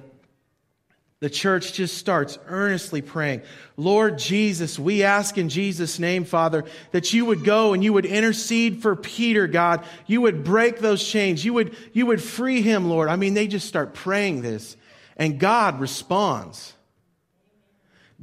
the 1.19 1.29
church 1.29 1.73
just 1.73 1.99
starts 1.99 2.39
earnestly 2.47 3.03
praying, 3.03 3.43
Lord 3.77 4.17
Jesus, 4.17 4.79
we 4.79 5.03
ask 5.03 5.37
in 5.37 5.49
Jesus' 5.49 5.99
name, 5.99 6.25
Father, 6.25 6.65
that 6.93 7.13
you 7.13 7.25
would 7.25 7.43
go 7.43 7.73
and 7.73 7.83
you 7.83 7.93
would 7.93 8.07
intercede 8.07 8.81
for 8.81 8.95
Peter, 8.95 9.45
God. 9.45 9.85
You 10.07 10.21
would 10.21 10.43
break 10.43 10.79
those 10.79 11.07
chains. 11.07 11.45
You 11.45 11.53
would, 11.53 11.77
you 11.93 12.07
would 12.07 12.23
free 12.23 12.63
him, 12.63 12.89
Lord. 12.89 13.07
I 13.07 13.17
mean, 13.17 13.35
they 13.35 13.45
just 13.45 13.67
start 13.67 13.93
praying 13.93 14.41
this, 14.41 14.75
and 15.15 15.39
God 15.39 15.79
responds. 15.79 16.73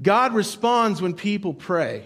God 0.02 0.34
responds 0.34 1.00
when 1.00 1.14
people 1.14 1.54
pray. 1.54 2.04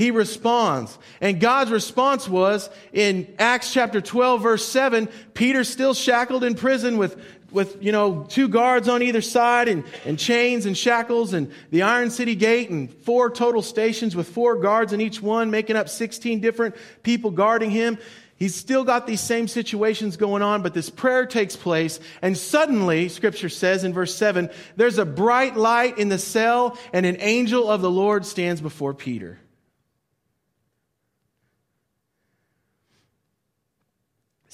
He 0.00 0.10
responds. 0.10 0.98
And 1.20 1.38
God's 1.38 1.70
response 1.70 2.26
was 2.26 2.70
in 2.90 3.34
Acts 3.38 3.70
chapter 3.70 4.00
12 4.00 4.40
verse 4.40 4.66
7, 4.66 5.10
Peter's 5.34 5.68
still 5.68 5.92
shackled 5.92 6.42
in 6.42 6.54
prison 6.54 6.96
with, 6.96 7.22
with, 7.50 7.76
you 7.82 7.92
know, 7.92 8.24
two 8.26 8.48
guards 8.48 8.88
on 8.88 9.02
either 9.02 9.20
side 9.20 9.68
and, 9.68 9.84
and 10.06 10.18
chains 10.18 10.64
and 10.64 10.74
shackles 10.74 11.34
and 11.34 11.52
the 11.70 11.82
Iron 11.82 12.08
City 12.08 12.34
Gate 12.34 12.70
and 12.70 12.90
four 12.90 13.28
total 13.28 13.60
stations 13.60 14.16
with 14.16 14.26
four 14.26 14.56
guards 14.56 14.94
in 14.94 15.02
each 15.02 15.20
one, 15.20 15.50
making 15.50 15.76
up 15.76 15.90
16 15.90 16.40
different 16.40 16.76
people 17.02 17.30
guarding 17.30 17.68
him. 17.68 17.98
He's 18.36 18.54
still 18.54 18.84
got 18.84 19.06
these 19.06 19.20
same 19.20 19.48
situations 19.48 20.16
going 20.16 20.40
on, 20.40 20.62
but 20.62 20.72
this 20.72 20.88
prayer 20.88 21.26
takes 21.26 21.56
place, 21.56 22.00
and 22.22 22.38
suddenly, 22.38 23.10
scripture 23.10 23.50
says 23.50 23.84
in 23.84 23.92
verse 23.92 24.14
7, 24.14 24.48
there's 24.76 24.96
a 24.96 25.04
bright 25.04 25.58
light 25.58 25.98
in 25.98 26.08
the 26.08 26.16
cell, 26.16 26.78
and 26.94 27.04
an 27.04 27.18
angel 27.20 27.70
of 27.70 27.82
the 27.82 27.90
Lord 27.90 28.24
stands 28.24 28.62
before 28.62 28.94
Peter. 28.94 29.38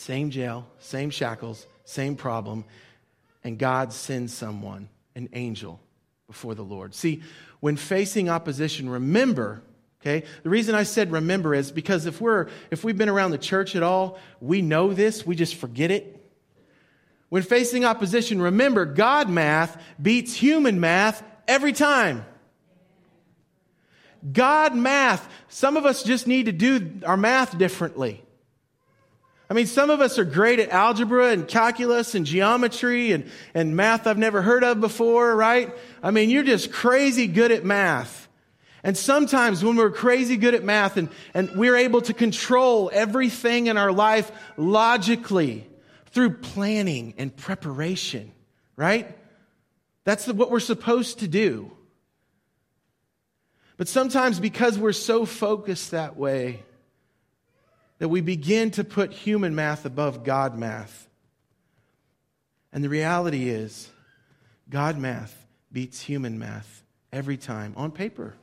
Same 0.06 0.30
jail, 0.30 0.68
same 0.78 1.10
shackles, 1.10 1.66
same 1.84 2.14
problem. 2.14 2.64
And 3.42 3.58
God 3.58 3.92
sends 3.92 4.32
someone, 4.32 4.88
an 5.16 5.28
angel, 5.32 5.80
before 6.28 6.54
the 6.54 6.62
Lord. 6.62 6.94
See, 6.94 7.25
when 7.58 7.75
facing 7.75 8.28
opposition, 8.28 8.88
remember, 8.88 9.62
okay? 10.00 10.25
The 10.44 10.48
reason 10.48 10.76
I 10.76 10.84
said 10.84 11.10
remember 11.10 11.56
is 11.56 11.72
because 11.72 12.06
if 12.06 12.20
we're 12.20 12.46
if 12.70 12.84
we've 12.84 12.96
been 12.96 13.08
around 13.08 13.32
the 13.32 13.38
church 13.38 13.75
at 13.75 13.82
all, 13.82 14.20
we 14.40 14.62
know 14.62 14.94
this, 14.94 15.26
we 15.26 15.34
just 15.34 15.56
forget 15.56 15.90
it. 15.90 16.25
When 17.28 17.42
facing 17.42 17.84
opposition, 17.84 18.40
remember 18.40 18.84
God 18.84 19.28
math 19.28 19.82
beats 20.00 20.34
human 20.34 20.78
math 20.78 21.25
every 21.48 21.72
time. 21.72 22.25
God 24.32 24.76
math, 24.76 25.28
some 25.48 25.76
of 25.76 25.84
us 25.84 26.04
just 26.04 26.28
need 26.28 26.46
to 26.46 26.52
do 26.52 27.00
our 27.04 27.16
math 27.16 27.58
differently. 27.58 28.22
I 29.48 29.54
mean, 29.54 29.66
some 29.66 29.90
of 29.90 30.00
us 30.00 30.18
are 30.18 30.24
great 30.24 30.58
at 30.58 30.70
algebra 30.70 31.30
and 31.30 31.46
calculus 31.46 32.14
and 32.14 32.26
geometry 32.26 33.12
and, 33.12 33.30
and 33.54 33.76
math 33.76 34.06
I've 34.06 34.18
never 34.18 34.42
heard 34.42 34.64
of 34.64 34.80
before, 34.80 35.36
right? 35.36 35.72
I 36.02 36.10
mean, 36.10 36.30
you're 36.30 36.42
just 36.42 36.72
crazy 36.72 37.28
good 37.28 37.52
at 37.52 37.64
math. 37.64 38.26
And 38.82 38.96
sometimes 38.96 39.64
when 39.64 39.76
we're 39.76 39.90
crazy 39.90 40.36
good 40.36 40.54
at 40.54 40.64
math 40.64 40.96
and, 40.96 41.08
and 41.32 41.50
we're 41.56 41.76
able 41.76 42.02
to 42.02 42.14
control 42.14 42.90
everything 42.92 43.68
in 43.68 43.76
our 43.76 43.92
life 43.92 44.30
logically 44.56 45.66
through 46.06 46.38
planning 46.38 47.14
and 47.16 47.34
preparation, 47.34 48.32
right? 48.74 49.16
That's 50.04 50.26
what 50.26 50.50
we're 50.50 50.60
supposed 50.60 51.20
to 51.20 51.28
do. 51.28 51.70
But 53.76 53.88
sometimes 53.88 54.40
because 54.40 54.78
we're 54.78 54.92
so 54.92 55.26
focused 55.26 55.90
that 55.90 56.16
way, 56.16 56.62
that 57.98 58.08
we 58.08 58.20
begin 58.20 58.70
to 58.72 58.84
put 58.84 59.12
human 59.12 59.54
math 59.54 59.84
above 59.84 60.24
God 60.24 60.58
math. 60.58 61.08
And 62.72 62.84
the 62.84 62.88
reality 62.88 63.48
is, 63.48 63.88
God 64.68 64.98
math 64.98 65.46
beats 65.72 66.00
human 66.00 66.38
math 66.38 66.82
every 67.12 67.36
time 67.36 67.72
on 67.76 67.90
paper. 67.90 68.34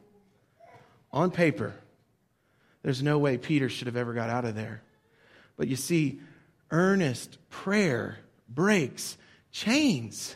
On 1.12 1.30
paper. 1.30 1.76
There's 2.82 3.04
no 3.04 3.20
way 3.20 3.38
Peter 3.38 3.70
should 3.70 3.88
have 3.88 3.96
ever 3.96 4.14
got 4.14 4.30
out 4.30 4.46
of 4.46 4.56
there. 4.56 4.82
But 5.56 5.68
you 5.68 5.76
see, 5.76 6.20
earnest 6.72 7.38
prayer 7.50 8.18
breaks 8.50 9.18
chains. 9.52 10.36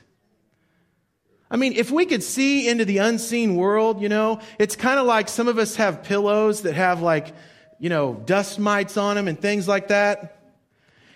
I 1.50 1.56
mean, 1.58 1.74
if 1.74 1.90
we 1.92 2.06
could 2.06 2.24
see 2.24 2.68
into 2.70 2.86
the 2.86 3.00
unseen 3.00 3.56
world, 3.56 4.02
you 4.02 4.10
know, 4.10 4.42
it's 4.60 4.76
kind 4.76 5.00
of 5.00 5.06
like 5.06 5.30
some 5.30 5.48
of 5.48 5.58
us 5.58 5.78
have 5.78 6.04
pillows 6.04 6.62
that 6.62 6.76
have 6.76 7.02
like 7.02 7.34
you 7.80 7.90
know, 7.90 8.14
dust 8.14 8.60
mites 8.60 8.98
on 8.98 9.16
them 9.16 9.28
and 9.28 9.40
things 9.40 9.68
like 9.68 9.90
that. 9.90 10.38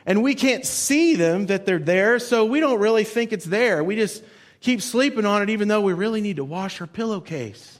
And 0.05 0.23
we 0.23 0.35
can't 0.35 0.65
see 0.65 1.15
them 1.15 1.47
that 1.47 1.65
they're 1.65 1.79
there, 1.79 2.19
so 2.19 2.45
we 2.45 2.59
don't 2.59 2.79
really 2.79 3.03
think 3.03 3.33
it's 3.33 3.45
there. 3.45 3.83
We 3.83 3.95
just 3.95 4.23
keep 4.59 4.81
sleeping 4.81 5.25
on 5.25 5.41
it 5.41 5.49
even 5.49 5.67
though 5.67 5.81
we 5.81 5.93
really 5.93 6.21
need 6.21 6.37
to 6.37 6.45
wash 6.45 6.81
our 6.81 6.87
pillowcase. 6.87 7.79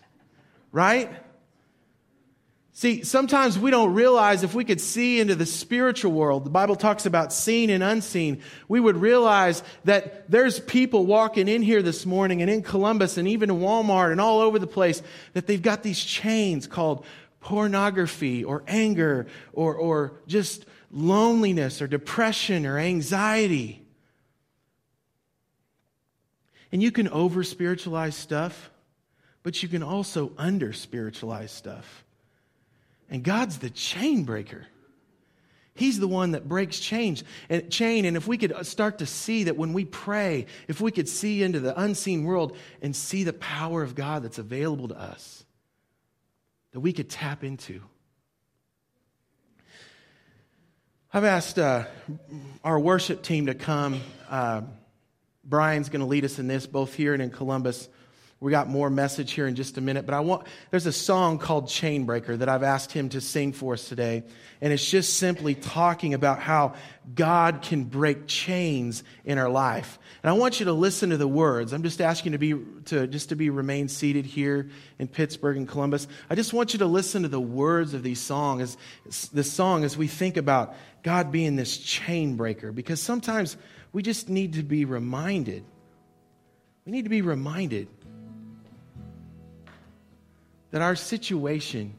Right? 0.72 1.12
See, 2.74 3.04
sometimes 3.04 3.60
we 3.60 3.70
don't 3.70 3.94
realize 3.94 4.44
if 4.44 4.56
we 4.56 4.64
could 4.64 4.82
see 4.82 5.20
into 5.20 5.36
the 5.36 5.46
spiritual 5.46 6.14
world, 6.14 6.46
the 6.46 6.50
Bible 6.50 6.76
talks 6.76 7.06
about 7.06 7.32
seen 7.32 7.70
and 7.70 7.84
unseen, 7.84 8.42
we 8.68 8.80
would 8.80 8.98
realize 8.98 9.62
that 9.84 10.32
there's 10.32 10.60
people 10.60 11.06
walking 11.06 11.48
in 11.48 11.62
here 11.62 11.82
this 11.84 12.06
morning 12.06 12.42
and 12.42 12.50
in 12.50 12.64
Columbus 12.64 13.18
and 13.18 13.28
even 13.28 13.52
in 13.52 13.58
Walmart 13.58 14.12
and 14.12 14.22
all 14.22 14.40
over 14.40 14.58
the 14.58 14.66
place 14.66 15.04
that 15.34 15.46
they've 15.46 15.62
got 15.62 15.84
these 15.84 16.04
chains 16.04 16.66
called 16.66 17.06
pornography 17.42 18.44
or 18.44 18.64
anger 18.68 19.28
or, 19.52 19.76
or 19.76 20.14
just 20.28 20.66
loneliness 20.92 21.82
or 21.82 21.88
depression 21.88 22.66
or 22.66 22.78
anxiety. 22.78 23.86
And 26.72 26.82
you 26.82 26.92
can 26.92 27.10
over 27.10 27.44
spiritualize 27.44 28.16
stuff, 28.16 28.70
but 29.44 29.62
you 29.62 29.68
can 29.68 29.84
also 29.84 30.32
under 30.38 30.72
spiritualize 30.72 31.52
stuff. 31.52 32.06
And 33.10 33.24
God's 33.24 33.58
the 33.58 33.70
chain 33.70 34.24
breaker. 34.24 34.66
He's 35.74 36.00
the 36.00 36.08
one 36.08 36.32
that 36.32 36.48
breaks 36.48 36.80
chains 36.80 37.24
and 37.50 37.70
chain. 37.72 38.06
And 38.06 38.16
if 38.16 38.28
we 38.28 38.38
could 38.38 38.66
start 38.66 39.00
to 39.00 39.06
see 39.06 39.46
that 39.46 39.58
when 39.58 39.74
we 39.74 39.84
pray, 39.84 40.46
if 40.68 40.80
we 40.80 40.92
could 40.92 41.10
see 41.10 41.44
into 41.44 41.60
the 41.60 41.78
unseen 41.80 42.24
world 42.24 42.56
and 42.82 42.96
see 42.96 43.24
the 43.24 43.34
power 43.34 43.82
of 43.82 43.96
God 43.96 44.24
that's 44.24 44.38
available 44.38 44.90
to 44.90 45.00
us, 45.00 45.44
that 46.72 46.80
we 46.80 46.94
could 46.94 47.10
tap 47.10 47.44
into. 47.44 47.82
I've 51.14 51.26
asked 51.26 51.60
uh, 51.60 51.86
our 52.64 52.80
worship 52.80 53.22
team 53.22 53.48
to 53.48 53.54
come. 53.54 54.00
Uh, 54.30 54.62
Brian's 55.44 55.90
going 55.90 56.00
to 56.00 56.06
lead 56.06 56.24
us 56.24 56.40
in 56.40 56.48
this, 56.48 56.68
both 56.68 56.94
here 56.94 57.14
and 57.14 57.22
in 57.22 57.32
Columbus. 57.32 57.90
We 58.42 58.50
got 58.50 58.68
more 58.68 58.90
message 58.90 59.34
here 59.34 59.46
in 59.46 59.54
just 59.54 59.78
a 59.78 59.82
minute, 59.82 60.08
but 60.08 60.16
I 60.16 60.20
want, 60.22 60.48
there's 60.72 60.88
a 60.88 60.92
song 60.92 61.38
called 61.38 61.68
Chainbreaker 61.68 62.40
that 62.40 62.50
I've 62.50 62.64
asked 62.64 62.92
him 62.92 63.10
to 63.10 63.22
sing 63.22 63.54
for 63.54 63.76
us 63.76 63.88
today. 63.88 64.24
And 64.62 64.74
it's 64.74 64.90
just 64.90 65.18
simply 65.18 65.54
talking 65.54 66.16
about 66.16 66.40
how 66.40 66.74
God 67.14 67.62
can 67.62 67.84
break 67.84 68.26
chains 68.26 69.04
in 69.26 69.38
our 69.38 69.48
life. 69.48 70.00
And 70.24 70.32
I 70.32 70.34
want 70.34 70.60
you 70.60 70.66
to 70.66 70.74
listen 70.74 71.12
to 71.12 71.18
the 71.18 71.28
words. 71.28 71.72
I'm 71.72 71.84
just 71.84 72.02
asking 72.02 72.32
to 72.32 72.40
be, 72.40 72.56
to, 72.86 73.06
just 73.06 73.30
to 73.30 73.36
be 73.36 73.52
remain 73.52 73.88
seated 73.88 74.26
here 74.26 74.72
in 74.98 75.08
Pittsburgh 75.08 75.58
and 75.58 75.68
Columbus. 75.68 76.08
I 76.28 76.34
just 76.34 76.52
want 76.52 76.74
you 76.74 76.80
to 76.80 76.88
listen 76.88 77.22
to 77.22 77.30
the 77.30 77.40
words 77.40 77.94
of 77.94 78.02
these 78.02 78.20
songs, 78.20 78.76
this 79.32 79.54
song 79.54 79.84
as 79.84 79.96
we 79.96 80.08
think 80.08 80.38
about 80.38 80.74
God 81.04 81.32
being 81.32 81.58
this 81.58 81.78
chain 81.78 82.38
breaker, 82.38 82.72
because 82.72 83.00
sometimes 83.00 83.56
we 83.94 84.02
just 84.02 84.30
need 84.30 84.54
to 84.54 84.64
be 84.64 84.86
reminded. 84.86 85.64
We 86.86 86.92
need 86.92 87.04
to 87.04 87.10
be 87.10 87.22
reminded 87.22 87.88
that 90.72 90.82
our 90.82 90.96
situation 90.96 91.94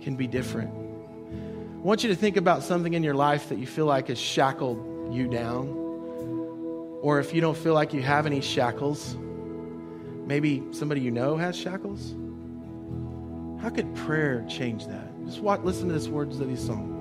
can 0.00 0.16
be 0.16 0.26
different. 0.26 0.70
I 0.70 1.86
want 1.86 2.02
you 2.02 2.10
to 2.10 2.16
think 2.16 2.36
about 2.36 2.62
something 2.62 2.94
in 2.94 3.02
your 3.02 3.14
life 3.14 3.48
that 3.48 3.58
you 3.58 3.66
feel 3.66 3.86
like 3.86 4.08
has 4.08 4.18
shackled 4.18 5.14
you 5.14 5.28
down. 5.28 5.68
Or 7.02 7.18
if 7.18 7.34
you 7.34 7.40
don't 7.40 7.56
feel 7.56 7.74
like 7.74 7.92
you 7.92 8.02
have 8.02 8.24
any 8.24 8.40
shackles, 8.40 9.16
maybe 10.26 10.62
somebody 10.70 11.00
you 11.00 11.10
know 11.10 11.36
has 11.36 11.56
shackles. 11.56 12.14
How 13.62 13.70
could 13.70 13.94
prayer 13.94 14.44
change 14.48 14.86
that? 14.86 15.26
Just 15.26 15.40
watch, 15.40 15.60
listen 15.62 15.88
to 15.88 15.98
the 15.98 16.10
words 16.10 16.40
of 16.40 16.48
these 16.48 16.64
songs. 16.64 16.93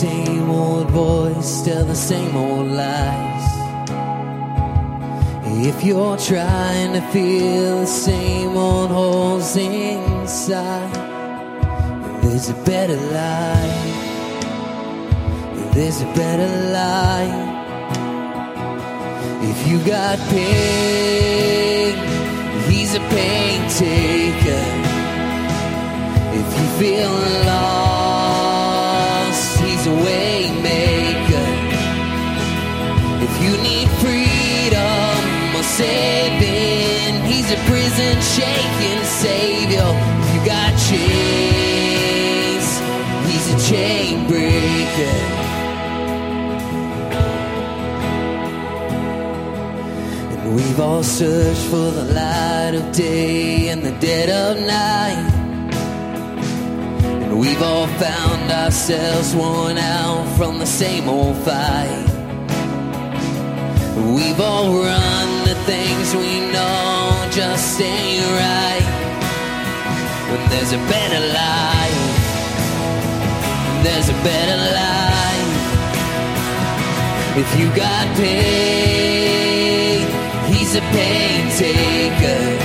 Same 0.00 0.48
old 0.48 0.88
voice 0.88 1.60
tell 1.60 1.84
the 1.84 1.94
same 1.94 2.34
old 2.34 2.68
lies. 2.68 3.48
If 5.68 5.84
you're 5.84 6.16
trying 6.16 6.94
to 6.94 7.02
feel 7.12 7.80
the 7.80 7.86
same 7.86 8.56
old 8.56 8.90
holes 8.90 9.54
inside, 9.56 10.94
there's 12.22 12.48
a 12.48 12.54
better 12.64 12.96
life. 12.96 13.88
There's 15.74 16.00
a 16.00 16.10
better 16.22 16.50
life. 16.80 17.48
If 19.50 19.68
you 19.68 19.78
got 19.84 20.18
pain, 20.30 21.94
he's 22.70 22.94
a 22.94 23.04
pain 23.16 23.68
taker. 23.68 24.66
If 26.40 26.48
you 26.58 26.66
feel 26.80 27.12
lost, 27.44 27.89
shaking 38.36 39.02
savior. 39.04 39.90
You 40.32 40.40
got 40.46 40.72
chains, 40.88 42.66
he's 43.26 43.46
a 43.54 43.58
chain 43.70 44.26
breaker. 44.28 45.18
And 50.42 50.54
we've 50.56 50.80
all 50.80 51.02
searched 51.02 51.66
for 51.72 51.90
the 51.90 52.04
light 52.14 52.74
of 52.74 52.92
day 52.92 53.68
in 53.68 53.82
the 53.82 53.92
dead 53.92 54.28
of 54.30 54.60
night. 54.64 55.28
And 57.22 57.38
we've 57.38 57.62
all 57.62 57.88
found 58.04 58.50
ourselves 58.52 59.34
worn 59.34 59.76
out 59.76 60.24
from 60.36 60.58
the 60.58 60.66
same 60.66 61.08
old 61.08 61.36
fight. 61.38 62.06
We've 64.14 64.40
all 64.40 64.82
run 64.82 65.49
things 66.10 66.22
we 66.24 66.40
know 66.52 67.28
just 67.30 67.80
ain't 67.80 68.24
right. 68.24 68.86
When 70.30 70.48
there's 70.50 70.72
a 70.72 70.78
better 70.88 71.20
life, 71.20 72.22
there's 73.82 74.08
a 74.08 74.18
better 74.24 74.56
life. 74.56 75.56
If 77.36 77.58
you 77.58 77.68
got 77.76 78.16
pain, 78.16 80.06
he's 80.52 80.74
a 80.76 80.80
pain 80.80 81.50
taker. 81.56 82.58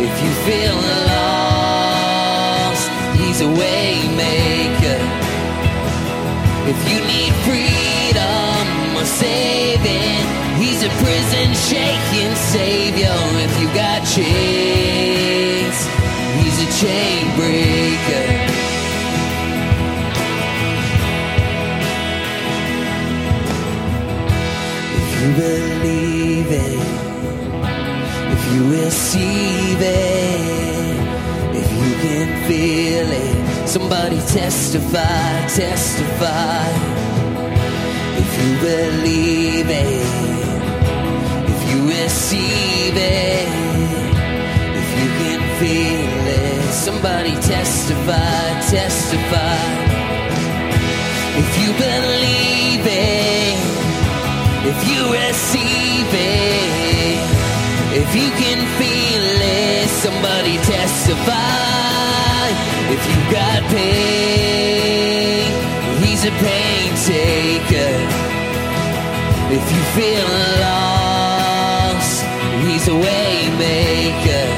If 0.00 0.22
you 0.22 0.32
feel 0.46 0.76
lost, 1.12 2.88
he's 3.16 3.40
a 3.40 3.48
way 3.48 4.08
maker. 4.16 5.00
If 6.72 6.78
you 6.90 6.98
need 7.12 7.32
freedom 7.46 8.96
or 8.96 9.04
saving, 9.04 9.47
a 10.88 10.90
prison 11.02 11.48
shaking 11.68 12.34
savior. 12.52 13.18
If 13.46 13.52
you 13.60 13.68
got 13.74 14.00
chains, 14.14 15.78
he's 16.38 16.58
a 16.66 16.70
chain 16.80 17.24
breaker. 17.38 18.28
If 25.00 25.08
you 25.20 25.28
believe 25.44 26.50
it, 26.66 26.80
if 28.34 28.42
you 28.52 28.60
receive 28.82 29.80
it, 29.80 30.96
if 31.60 31.68
you 31.80 31.92
can 32.04 32.28
feel 32.48 33.08
it, 33.24 33.68
somebody 33.68 34.18
testify, 34.38 35.46
testify. 35.48 36.66
If 38.22 38.30
you 38.40 38.50
believe 38.60 39.68
it, 39.70 40.37
receive 41.88 42.94
it, 42.96 43.48
if 44.80 44.88
you 45.00 45.08
can 45.20 45.40
feel 45.58 46.26
it, 46.28 46.72
somebody 46.72 47.34
testify, 47.40 48.60
testify. 48.68 49.58
If 51.42 51.50
you 51.60 51.70
believe 51.86 52.84
it, 52.84 53.58
if 54.70 54.78
you 54.90 55.00
receive 55.12 56.10
it, 56.12 57.18
if 58.00 58.10
you 58.14 58.28
can 58.42 58.60
feel 58.78 59.26
it, 59.40 59.88
somebody 59.88 60.56
testify. 60.74 61.48
If 62.94 63.02
you 63.10 63.18
got 63.32 63.60
pain, 63.72 65.48
he's 66.02 66.22
a 66.24 66.32
pain 66.46 66.88
taker. 67.06 67.94
If 69.50 69.64
you 69.72 69.82
feel 69.96 70.28
lost, 70.60 70.97
a 72.88 72.94
way 72.94 73.48
maker. 73.58 74.48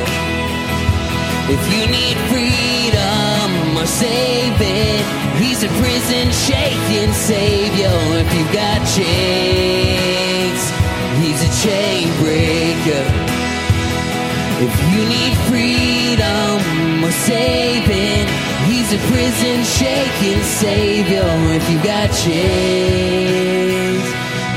If 1.51 1.63
you 1.75 1.83
need 1.91 2.17
freedom 2.31 3.77
or 3.77 3.87
saving, 3.87 5.03
he's 5.43 5.65
a 5.65 5.71
prison 5.83 6.31
shaking 6.47 7.13
savior. 7.13 7.91
If 8.23 8.33
you've 8.35 8.53
got 8.53 8.79
chains, 8.95 10.63
he's 11.21 11.41
a 11.43 11.53
chain 11.65 12.07
breaker. 12.23 13.05
If 14.63 14.75
you 14.93 15.03
need 15.15 15.35
freedom 15.51 17.03
or 17.03 17.13
saving, 17.27 18.27
he's 18.71 18.93
a 18.93 19.01
prison 19.11 19.65
shaking 19.65 20.43
savior. 20.43 21.27
If 21.59 21.69
you 21.71 21.79
got 21.83 22.09
chains, 22.23 24.05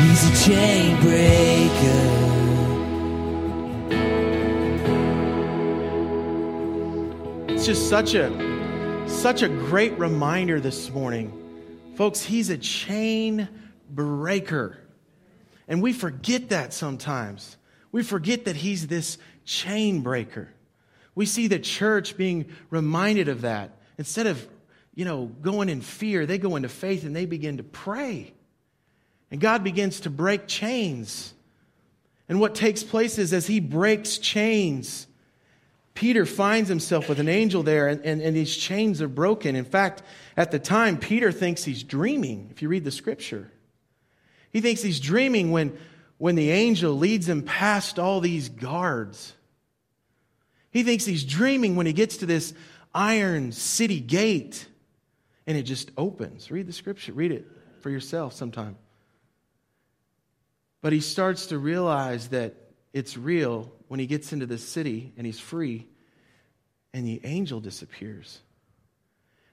he's 0.03 0.21
a 0.29 0.33
chain 0.45 0.99
breaker. 1.01 2.22
Just 7.73 7.89
such 7.89 8.13
a 8.13 9.09
such 9.09 9.41
a 9.41 9.49
great 9.49 9.97
reminder 9.97 10.59
this 10.59 10.91
morning. 10.91 11.33
Folks, 11.95 12.21
he's 12.21 12.51
a 12.51 12.57
chain 12.59 13.49
breaker. 13.89 14.77
And 15.67 15.81
we 15.81 15.91
forget 15.91 16.49
that 16.49 16.71
sometimes. 16.71 17.57
We 17.91 18.03
forget 18.03 18.45
that 18.45 18.55
he's 18.55 18.85
this 18.85 19.17
chain 19.43 20.01
breaker. 20.01 20.49
We 21.15 21.25
see 21.25 21.47
the 21.47 21.57
church 21.57 22.15
being 22.15 22.45
reminded 22.69 23.27
of 23.27 23.41
that. 23.41 23.71
Instead 23.97 24.27
of, 24.27 24.47
you 24.93 25.03
know, 25.05 25.25
going 25.25 25.67
in 25.67 25.81
fear, 25.81 26.27
they 26.27 26.37
go 26.37 26.55
into 26.55 26.69
faith 26.69 27.03
and 27.03 27.15
they 27.15 27.25
begin 27.25 27.57
to 27.57 27.63
pray. 27.63 28.35
And 29.31 29.41
God 29.41 29.63
begins 29.63 30.01
to 30.01 30.11
break 30.11 30.45
chains. 30.45 31.33
And 32.29 32.39
what 32.39 32.53
takes 32.53 32.83
place 32.83 33.17
is 33.17 33.33
as 33.33 33.47
he 33.47 33.59
breaks 33.59 34.19
chains, 34.19 35.07
Peter 35.93 36.25
finds 36.25 36.69
himself 36.69 37.07
with 37.07 37.19
an 37.19 37.29
angel 37.29 37.63
there, 37.63 37.87
and, 37.87 38.03
and, 38.03 38.21
and 38.21 38.35
these 38.35 38.55
chains 38.55 39.01
are 39.01 39.07
broken. 39.07 39.55
In 39.55 39.65
fact, 39.65 40.01
at 40.35 40.51
the 40.51 40.59
time, 40.59 40.97
Peter 40.97 41.31
thinks 41.31 41.63
he's 41.63 41.83
dreaming, 41.83 42.47
if 42.51 42.61
you 42.61 42.69
read 42.69 42.83
the 42.83 42.91
scripture. 42.91 43.51
He 44.51 44.61
thinks 44.61 44.81
he's 44.81 44.99
dreaming 44.99 45.51
when, 45.51 45.77
when 46.17 46.35
the 46.35 46.51
angel 46.51 46.93
leads 46.93 47.29
him 47.29 47.43
past 47.43 47.99
all 47.99 48.21
these 48.21 48.49
guards. 48.49 49.33
He 50.71 50.83
thinks 50.83 51.05
he's 51.05 51.23
dreaming 51.23 51.75
when 51.75 51.85
he 51.85 51.93
gets 51.93 52.17
to 52.17 52.25
this 52.25 52.53
iron 52.93 53.51
city 53.51 53.99
gate 53.99 54.67
and 55.45 55.57
it 55.57 55.63
just 55.63 55.91
opens. 55.97 56.51
Read 56.51 56.67
the 56.67 56.73
scripture, 56.73 57.13
read 57.13 57.31
it 57.31 57.45
for 57.81 57.89
yourself 57.89 58.33
sometime. 58.33 58.77
But 60.81 60.93
he 60.93 60.99
starts 60.99 61.47
to 61.47 61.57
realize 61.57 62.29
that 62.29 62.55
it's 62.93 63.17
real 63.17 63.71
when 63.93 63.99
he 63.99 64.07
gets 64.07 64.33
into 64.33 64.47
the 64.47 64.57
city 64.57 65.13
and 65.17 65.27
he's 65.27 65.39
free 65.39 65.85
and 66.95 67.05
the 67.05 67.21
angel 67.23 67.59
disappears. 67.59 68.39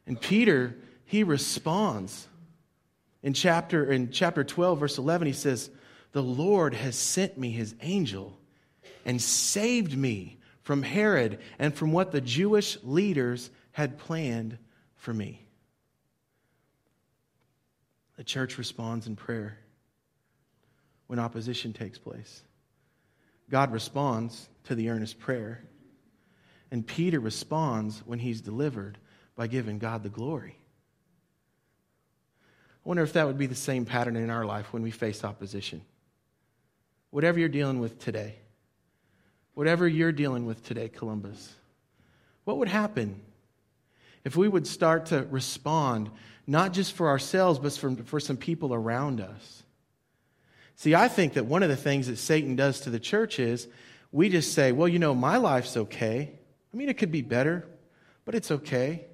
And 0.07 0.19
Peter, 0.19 0.79
he 1.05 1.25
responds. 1.25 2.27
In 3.23 3.35
chapter, 3.35 3.93
in 3.93 4.11
chapter 4.11 4.43
12, 4.43 4.81
verse 4.81 4.97
11, 4.97 5.27
he 5.27 5.35
says, 5.35 5.69
The 6.13 6.23
Lord 6.23 6.73
has 6.73 6.97
sent 6.97 7.37
me 7.37 7.51
his 7.51 7.75
angel 7.83 8.35
and 9.05 9.21
saved 9.21 9.95
me 9.95 10.39
from 10.63 10.85
Herod 10.85 11.41
and 11.59 11.75
from 11.75 11.93
what 11.93 12.11
the 12.11 12.23
Jewish 12.23 12.79
leaders 12.83 13.51
had 13.73 13.99
planned 13.99 14.57
for 14.97 15.13
me. 15.13 15.47
The 18.17 18.25
church 18.25 18.57
responds 18.57 19.07
in 19.07 19.17
prayer 19.17 19.59
when 21.09 21.19
opposition 21.19 21.75
takes 21.75 21.99
place. 21.99 22.43
God 23.51 23.73
responds 23.73 24.49
to 24.65 24.75
the 24.75 24.91
earnest 24.91 25.19
prayer. 25.19 25.63
And 26.71 26.87
Peter 26.87 27.19
responds 27.19 28.01
when 28.07 28.21
he's 28.21 28.41
delivered 28.41 28.97
by 29.35 29.49
giving 29.49 29.79
God 29.79 30.03
the 30.03 30.09
glory. 30.09 30.57
I 32.85 32.89
wonder 32.89 33.03
if 33.03 33.13
that 33.15 33.27
would 33.27 33.39
be 33.39 33.47
the 33.47 33.55
same 33.55 33.85
pattern 33.85 34.17
in 34.17 34.31
our 34.31 34.45
life 34.45 34.73
when 34.73 34.83
we 34.83 34.91
face 34.91 35.25
opposition. 35.25 35.83
Whatever 37.11 37.41
you're 37.41 37.49
dealing 37.49 37.81
with 37.81 37.99
today, 37.99 38.37
whatever 39.55 39.87
you're 39.87 40.13
dealing 40.13 40.47
with 40.47 40.65
today, 40.65 40.89
Columbus, 40.89 41.53
what 42.45 42.59
would 42.59 42.69
happen 42.69 43.21
if 44.25 44.37
we 44.37 44.49
would 44.49 44.67
start 44.67 45.07
to 45.07 45.27
respond, 45.31 46.11
not 46.47 46.73
just 46.73 46.93
for 46.93 47.09
ourselves, 47.09 47.59
but 47.59 47.73
for, 47.73 47.97
for 48.05 48.21
some 48.21 48.37
people 48.37 48.73
around 48.73 49.21
us? 49.21 49.63
See, 50.81 50.95
I 50.95 51.09
think 51.09 51.35
that 51.35 51.45
one 51.45 51.63
of 51.63 51.69
the 51.69 51.77
things 51.77 52.07
that 52.07 52.17
Satan 52.17 52.57
does 52.57 52.81
to 52.81 52.91
the 52.91 52.99
church 52.99 53.39
is 53.39 53.69
we 54.13 54.31
just 54.31 54.55
say, 54.55 54.73
well, 54.73 54.89
you 54.89 54.99
know, 54.99 55.15
my 55.15 55.37
life's 55.37 55.77
okay. 55.77 56.33
I 56.73 56.77
mean, 56.79 56.89
it 56.89 56.97
could 56.97 57.13
be 57.13 57.21
better, 57.21 57.69
but 58.25 58.35
it's 58.35 58.51
okay. 58.51 59.05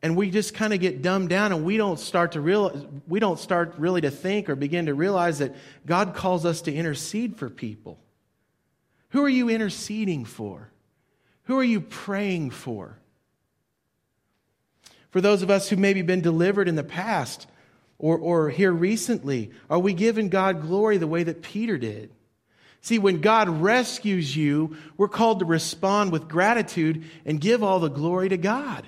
And 0.00 0.16
we 0.16 0.30
just 0.30 0.54
kind 0.54 0.72
of 0.72 0.80
get 0.80 1.02
dumbed 1.02 1.28
down 1.28 1.52
and 1.52 1.62
we 1.62 1.76
don't 1.76 2.00
start 2.00 2.32
to 2.32 2.40
realize, 2.40 2.86
we 3.06 3.20
don't 3.20 3.38
start 3.38 3.74
really 3.76 4.00
to 4.00 4.10
think 4.10 4.48
or 4.48 4.56
begin 4.56 4.86
to 4.86 4.94
realize 4.94 5.40
that 5.40 5.54
God 5.84 6.14
calls 6.14 6.46
us 6.46 6.62
to 6.62 6.72
intercede 6.72 7.36
for 7.36 7.50
people. 7.50 7.98
Who 9.10 9.22
are 9.24 9.28
you 9.28 9.50
interceding 9.50 10.24
for? 10.24 10.70
Who 11.42 11.58
are 11.58 11.64
you 11.64 11.82
praying 11.82 12.52
for? 12.52 12.96
For 15.10 15.20
those 15.20 15.42
of 15.42 15.50
us 15.50 15.68
who 15.68 15.76
maybe 15.76 16.00
been 16.00 16.22
delivered 16.22 16.66
in 16.66 16.76
the 16.76 16.82
past, 16.82 17.46
or, 17.98 18.18
or 18.18 18.50
here 18.50 18.72
recently? 18.72 19.50
Are 19.70 19.78
we 19.78 19.94
giving 19.94 20.28
God 20.28 20.62
glory 20.62 20.98
the 20.98 21.06
way 21.06 21.22
that 21.22 21.42
Peter 21.42 21.78
did? 21.78 22.10
See, 22.80 22.98
when 22.98 23.20
God 23.20 23.48
rescues 23.48 24.36
you, 24.36 24.76
we're 24.96 25.08
called 25.08 25.40
to 25.40 25.44
respond 25.44 26.12
with 26.12 26.28
gratitude 26.28 27.04
and 27.24 27.40
give 27.40 27.62
all 27.62 27.80
the 27.80 27.88
glory 27.88 28.28
to 28.28 28.36
God. 28.36 28.86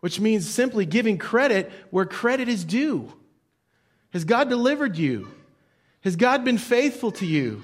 Which 0.00 0.18
means 0.18 0.48
simply 0.48 0.86
giving 0.86 1.18
credit 1.18 1.70
where 1.90 2.04
credit 2.04 2.48
is 2.48 2.64
due. 2.64 3.12
Has 4.10 4.24
God 4.24 4.48
delivered 4.48 4.96
you? 4.96 5.30
Has 6.00 6.16
God 6.16 6.44
been 6.44 6.58
faithful 6.58 7.12
to 7.12 7.26
you? 7.26 7.62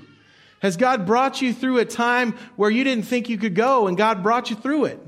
Has 0.60 0.76
God 0.76 1.06
brought 1.06 1.42
you 1.42 1.52
through 1.52 1.78
a 1.78 1.84
time 1.84 2.36
where 2.54 2.70
you 2.70 2.84
didn't 2.84 3.06
think 3.06 3.28
you 3.28 3.38
could 3.38 3.56
go 3.56 3.88
and 3.88 3.96
God 3.96 4.22
brought 4.22 4.50
you 4.50 4.56
through 4.56 4.84
it? 4.84 5.00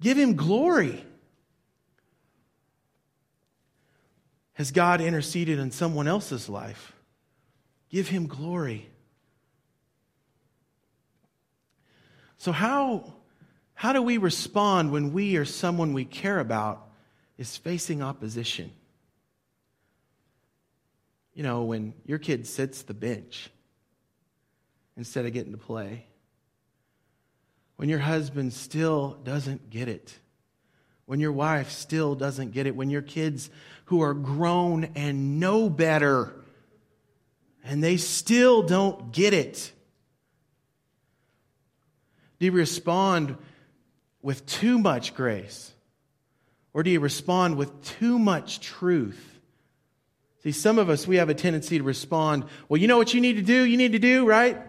Give 0.00 0.18
Him 0.18 0.36
glory. 0.36 1.04
Has 4.60 4.72
God 4.72 5.00
interceded 5.00 5.58
in 5.58 5.70
someone 5.70 6.06
else's 6.06 6.46
life? 6.46 6.92
Give 7.88 8.06
him 8.06 8.26
glory. 8.26 8.90
So, 12.36 12.52
how, 12.52 13.14
how 13.72 13.94
do 13.94 14.02
we 14.02 14.18
respond 14.18 14.92
when 14.92 15.14
we 15.14 15.36
or 15.36 15.46
someone 15.46 15.94
we 15.94 16.04
care 16.04 16.38
about 16.38 16.90
is 17.38 17.56
facing 17.56 18.02
opposition? 18.02 18.70
You 21.32 21.42
know, 21.42 21.62
when 21.62 21.94
your 22.04 22.18
kid 22.18 22.46
sits 22.46 22.82
the 22.82 22.92
bench 22.92 23.48
instead 24.94 25.24
of 25.24 25.32
getting 25.32 25.52
to 25.52 25.58
play. 25.58 26.04
When 27.76 27.88
your 27.88 28.00
husband 28.00 28.52
still 28.52 29.18
doesn't 29.24 29.70
get 29.70 29.88
it 29.88 30.18
when 31.10 31.18
your 31.18 31.32
wife 31.32 31.72
still 31.72 32.14
doesn't 32.14 32.52
get 32.52 32.68
it, 32.68 32.76
when 32.76 32.88
your 32.88 33.02
kids 33.02 33.50
who 33.86 34.00
are 34.00 34.14
grown 34.14 34.84
and 34.94 35.40
know 35.40 35.68
better 35.68 36.32
and 37.64 37.82
they 37.82 37.96
still 37.96 38.62
don't 38.62 39.10
get 39.10 39.34
it? 39.34 39.72
Do 42.38 42.46
you 42.46 42.52
respond 42.52 43.36
with 44.22 44.46
too 44.46 44.78
much 44.78 45.16
grace? 45.16 45.72
Or 46.72 46.84
do 46.84 46.90
you 46.90 47.00
respond 47.00 47.56
with 47.56 47.82
too 47.82 48.16
much 48.16 48.60
truth? 48.60 49.40
See, 50.44 50.52
some 50.52 50.78
of 50.78 50.88
us, 50.90 51.08
we 51.08 51.16
have 51.16 51.28
a 51.28 51.34
tendency 51.34 51.78
to 51.78 51.82
respond, 51.82 52.44
well, 52.68 52.80
you 52.80 52.86
know 52.86 52.98
what 52.98 53.14
you 53.14 53.20
need 53.20 53.34
to 53.34 53.42
do? 53.42 53.64
You 53.64 53.78
need 53.78 53.94
to 53.94 53.98
do, 53.98 54.28
right? 54.28 54.62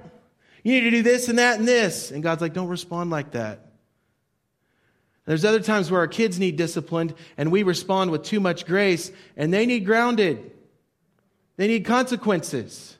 You 0.63 0.71
need 0.71 0.89
to 0.89 0.89
do 0.89 1.03
this 1.03 1.29
and 1.29 1.37
that 1.37 1.59
and 1.59 1.67
this. 1.67 2.09
And 2.09 2.23
God's 2.23 2.41
like, 2.41 2.53
don't 2.53 2.67
respond 2.67 3.11
like 3.11 3.33
that. 3.33 3.70
There's 5.25 5.45
other 5.45 5.59
times 5.59 5.91
where 5.91 6.01
our 6.01 6.07
kids 6.07 6.39
need 6.39 6.55
disciplined 6.55 7.13
and 7.37 7.51
we 7.51 7.63
respond 7.63 8.11
with 8.11 8.23
too 8.23 8.39
much 8.39 8.65
grace 8.65 9.11
and 9.37 9.53
they 9.53 9.65
need 9.65 9.85
grounded. 9.85 10.51
They 11.57 11.67
need 11.67 11.85
consequences. 11.85 12.97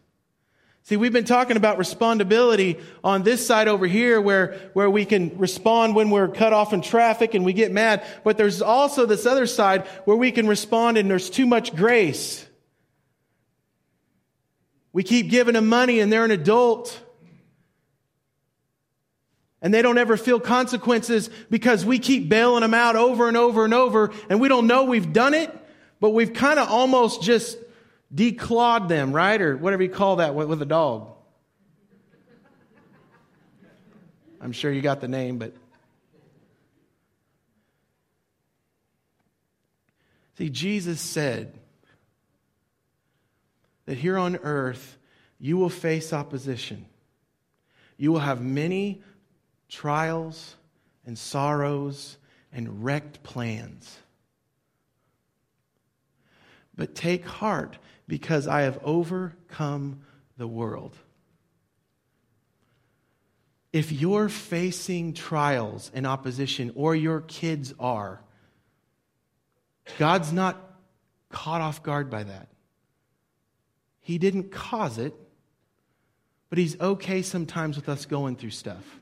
See, 0.83 0.97
we've 0.97 1.13
been 1.13 1.25
talking 1.25 1.57
about 1.57 1.77
respondability 1.77 2.81
on 3.03 3.23
this 3.23 3.45
side 3.45 3.67
over 3.67 3.87
here 3.87 4.19
where, 4.19 4.71
where 4.73 4.89
we 4.89 5.05
can 5.05 5.37
respond 5.37 5.95
when 5.95 6.09
we're 6.09 6.27
cut 6.27 6.53
off 6.53 6.73
in 6.73 6.81
traffic 6.81 7.33
and 7.33 7.45
we 7.45 7.53
get 7.53 7.71
mad. 7.71 8.03
But 8.23 8.37
there's 8.37 8.61
also 8.61 9.05
this 9.05 9.25
other 9.25 9.45
side 9.45 9.87
where 10.05 10.17
we 10.17 10.31
can 10.31 10.47
respond 10.47 10.97
and 10.97 11.09
there's 11.09 11.29
too 11.29 11.45
much 11.45 11.75
grace. 11.75 12.45
We 14.93 15.03
keep 15.03 15.29
giving 15.29 15.53
them 15.53 15.67
money 15.67 15.99
and 15.99 16.11
they're 16.11 16.25
an 16.25 16.31
adult 16.31 16.99
and 19.61 19.73
they 19.73 19.81
don't 19.81 19.97
ever 19.97 20.17
feel 20.17 20.39
consequences 20.39 21.29
because 21.49 21.85
we 21.85 21.99
keep 21.99 22.27
bailing 22.29 22.61
them 22.61 22.73
out 22.73 22.95
over 22.95 23.27
and 23.27 23.37
over 23.37 23.63
and 23.63 23.73
over 23.73 24.11
and 24.29 24.39
we 24.39 24.47
don't 24.47 24.67
know 24.67 24.83
we've 24.83 25.13
done 25.13 25.33
it, 25.33 25.55
but 25.99 26.09
we've 26.11 26.33
kind 26.33 26.59
of 26.59 26.67
almost 26.69 27.21
just 27.21 27.57
declawed 28.13 28.89
them, 28.89 29.13
right? 29.13 29.41
Or 29.41 29.55
whatever 29.55 29.83
you 29.83 29.89
call 29.89 30.17
that 30.17 30.33
with 30.33 30.61
a 30.61 30.65
dog. 30.65 31.09
I'm 34.41 34.51
sure 34.51 34.71
you 34.71 34.81
got 34.81 35.01
the 35.01 35.07
name, 35.07 35.37
but. 35.37 35.53
See, 40.39 40.49
Jesus 40.49 40.99
said 40.99 41.53
that 43.85 43.97
here 43.97 44.17
on 44.17 44.37
earth 44.37 44.97
you 45.39 45.57
will 45.57 45.69
face 45.69 46.13
opposition. 46.13 46.87
You 47.97 48.11
will 48.11 48.19
have 48.19 48.41
many 48.41 49.03
trials 49.71 50.55
and 51.05 51.17
sorrows 51.17 52.17
and 52.51 52.83
wrecked 52.83 53.23
plans. 53.23 53.97
But 56.75 56.93
take 56.93 57.25
heart 57.25 57.77
because 58.07 58.47
I 58.47 58.61
have 58.61 58.79
overcome 58.83 60.01
the 60.37 60.47
world. 60.47 60.95
If 63.71 63.91
you're 63.93 64.27
facing 64.27 65.13
trials 65.13 65.89
and 65.93 66.05
opposition, 66.05 66.73
or 66.75 66.93
your 66.93 67.21
kids 67.21 67.73
are, 67.79 68.21
God's 69.97 70.33
not 70.33 70.57
caught 71.29 71.61
off 71.61 71.81
guard 71.81 72.09
by 72.09 72.23
that. 72.23 72.49
He 74.01 74.17
didn't 74.17 74.51
cause 74.51 74.97
it, 74.97 75.13
but 76.49 76.57
He's 76.57 76.77
okay 76.81 77.21
sometimes 77.21 77.77
with 77.77 77.87
us 77.87 78.05
going 78.05 78.35
through 78.35 78.49
stuff. 78.49 79.00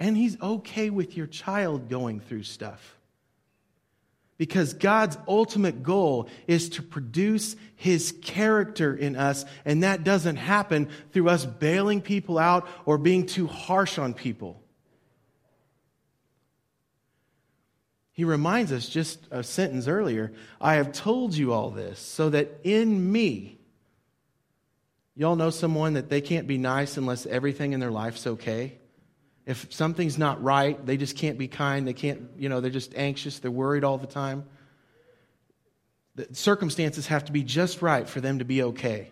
And 0.00 0.16
he's 0.16 0.40
okay 0.40 0.90
with 0.90 1.16
your 1.16 1.26
child 1.26 1.88
going 1.88 2.20
through 2.20 2.44
stuff. 2.44 2.96
Because 4.36 4.72
God's 4.72 5.18
ultimate 5.26 5.82
goal 5.82 6.28
is 6.46 6.68
to 6.70 6.82
produce 6.82 7.56
His 7.74 8.14
character 8.22 8.94
in 8.94 9.16
us, 9.16 9.44
and 9.64 9.82
that 9.82 10.04
doesn't 10.04 10.36
happen 10.36 10.88
through 11.12 11.28
us 11.28 11.44
bailing 11.44 12.00
people 12.00 12.38
out 12.38 12.68
or 12.86 12.98
being 12.98 13.26
too 13.26 13.48
harsh 13.48 13.98
on 13.98 14.14
people. 14.14 14.62
He 18.12 18.24
reminds 18.24 18.72
us 18.72 18.88
just 18.88 19.26
a 19.30 19.44
sentence 19.44 19.86
earlier 19.86 20.32
I 20.60 20.74
have 20.74 20.92
told 20.92 21.36
you 21.36 21.52
all 21.52 21.70
this 21.70 22.00
so 22.00 22.30
that 22.30 22.60
in 22.64 23.12
me, 23.12 23.60
y'all 25.14 25.36
know 25.36 25.50
someone 25.50 25.94
that 25.94 26.08
they 26.08 26.20
can't 26.20 26.48
be 26.48 26.58
nice 26.58 26.96
unless 26.96 27.26
everything 27.26 27.74
in 27.74 27.80
their 27.80 27.92
life's 27.92 28.26
okay? 28.26 28.78
If 29.48 29.72
something's 29.72 30.18
not 30.18 30.42
right, 30.42 30.84
they 30.84 30.98
just 30.98 31.16
can't 31.16 31.38
be 31.38 31.48
kind. 31.48 31.88
They 31.88 31.94
can't, 31.94 32.20
you 32.36 32.50
know, 32.50 32.60
they're 32.60 32.70
just 32.70 32.94
anxious. 32.94 33.38
They're 33.38 33.50
worried 33.50 33.82
all 33.82 33.96
the 33.96 34.06
time. 34.06 34.44
The 36.16 36.28
circumstances 36.32 37.06
have 37.06 37.24
to 37.24 37.32
be 37.32 37.42
just 37.42 37.80
right 37.80 38.06
for 38.06 38.20
them 38.20 38.40
to 38.40 38.44
be 38.44 38.62
okay. 38.62 39.10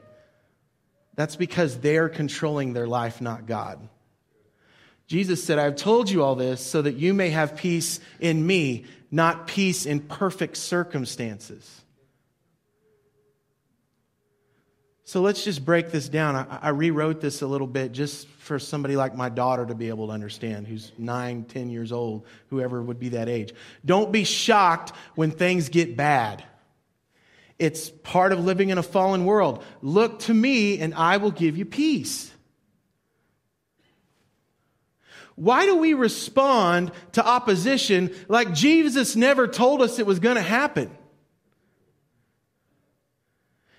That's 1.14 1.37
because 1.37 1.79
they're 1.79 2.11
controlling 2.11 2.75
their 2.75 2.87
life, 2.87 3.22
not 3.22 3.46
God. 3.46 3.88
Jesus 5.07 5.42
said, 5.42 5.59
I've 5.59 5.77
told 5.77 6.11
you 6.11 6.22
all 6.22 6.35
this 6.35 6.61
so 6.61 6.83
that 6.83 6.96
you 6.96 7.14
may 7.14 7.31
have 7.31 7.57
peace 7.57 7.99
in 8.20 8.46
me, 8.46 8.85
not 9.11 9.46
peace 9.46 9.87
in 9.87 10.01
perfect 10.01 10.59
circumstances. 10.59 11.81
So 15.09 15.23
let's 15.23 15.45
just 15.45 15.64
break 15.64 15.92
this 15.92 16.09
down. 16.09 16.35
I, 16.35 16.59
I, 16.62 16.69
rewrote 16.71 17.21
this 17.21 17.40
a 17.40 17.47
little 17.47 17.69
bit 17.69 17.92
just 17.92 18.27
for 18.27 18.59
somebody 18.59 18.97
like 18.97 19.14
my 19.14 19.29
daughter 19.29 19.64
to 19.64 19.75
be 19.75 19.88
able 19.88 20.09
to 20.09 20.12
understand, 20.12 20.66
who's 20.66 20.90
nine, 20.99 21.45
ten 21.45 21.71
years 21.71 21.92
old, 21.92 22.27
whoever 22.51 22.83
would 22.83 22.99
be 22.99 23.11
that 23.11 23.29
age. 23.29 23.55
Don't 23.85 24.11
be 24.11 24.25
shocked 24.25 24.90
when 25.14 25.31
things 25.31 25.69
get 25.69 25.97
bad. 25.97 26.42
It's 27.57 27.88
part 27.88 28.33
of 28.33 28.45
living 28.45 28.71
in 28.71 28.79
a 28.79 28.83
fallen 28.83 29.27
world. 29.27 29.62
Look 29.81 30.19
to 30.21 30.35
me, 30.35 30.81
and 30.81 30.92
I 30.92 31.19
will 31.19 31.31
give 31.31 31.57
you 31.57 31.64
peace. 31.64 32.33
Why 35.37 35.66
do 35.66 35.77
we 35.77 35.95
respond 35.95 36.90
to 37.12 37.25
opposition 37.25 38.12
like 38.27 38.53
Jesus 38.55 39.14
never 39.14 39.47
told 39.47 39.83
us 39.83 40.01
it 40.01 40.07
was 40.07 40.19
going 40.19 40.37
to 40.37 40.42
happen? 40.42 40.90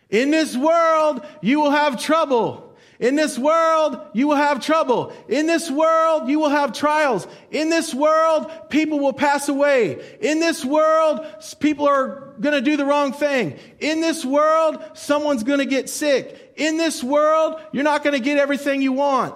In 0.10 0.32
this 0.32 0.56
world, 0.56 1.26
you 1.42 1.60
will 1.60 1.72
have 1.72 2.02
trouble. 2.02 2.64
In 3.00 3.16
this 3.16 3.38
world, 3.38 4.00
you 4.14 4.28
will 4.28 4.36
have 4.36 4.64
trouble. 4.64 5.14
In 5.28 5.46
this 5.46 5.70
world, 5.70 6.30
you 6.30 6.40
will 6.40 6.50
have 6.50 6.74
trials. 6.74 7.28
In 7.52 7.70
this 7.70 7.94
world, 7.94 8.52
people 8.70 9.00
will 9.00 9.14
pass 9.14 9.50
away. 9.50 10.18
In 10.20 10.40
this 10.40 10.66
world, 10.66 11.24
people 11.60 11.88
are 11.88 12.34
going 12.40 12.56
to 12.56 12.62
do 12.62 12.76
the 12.76 12.86
wrong 12.86 13.14
thing. 13.14 13.60
In 13.80 14.02
this 14.02 14.26
world, 14.26 14.84
someone's 14.94 15.44
going 15.44 15.60
to 15.60 15.66
get 15.66 15.90
sick. 15.90 16.54
In 16.56 16.78
this 16.78 17.04
world, 17.04 17.62
you're 17.72 17.84
not 17.84 18.04
going 18.04 18.16
to 18.16 18.24
get 18.24 18.40
everything 18.40 18.82
you 18.82 18.94
want. 18.94 19.36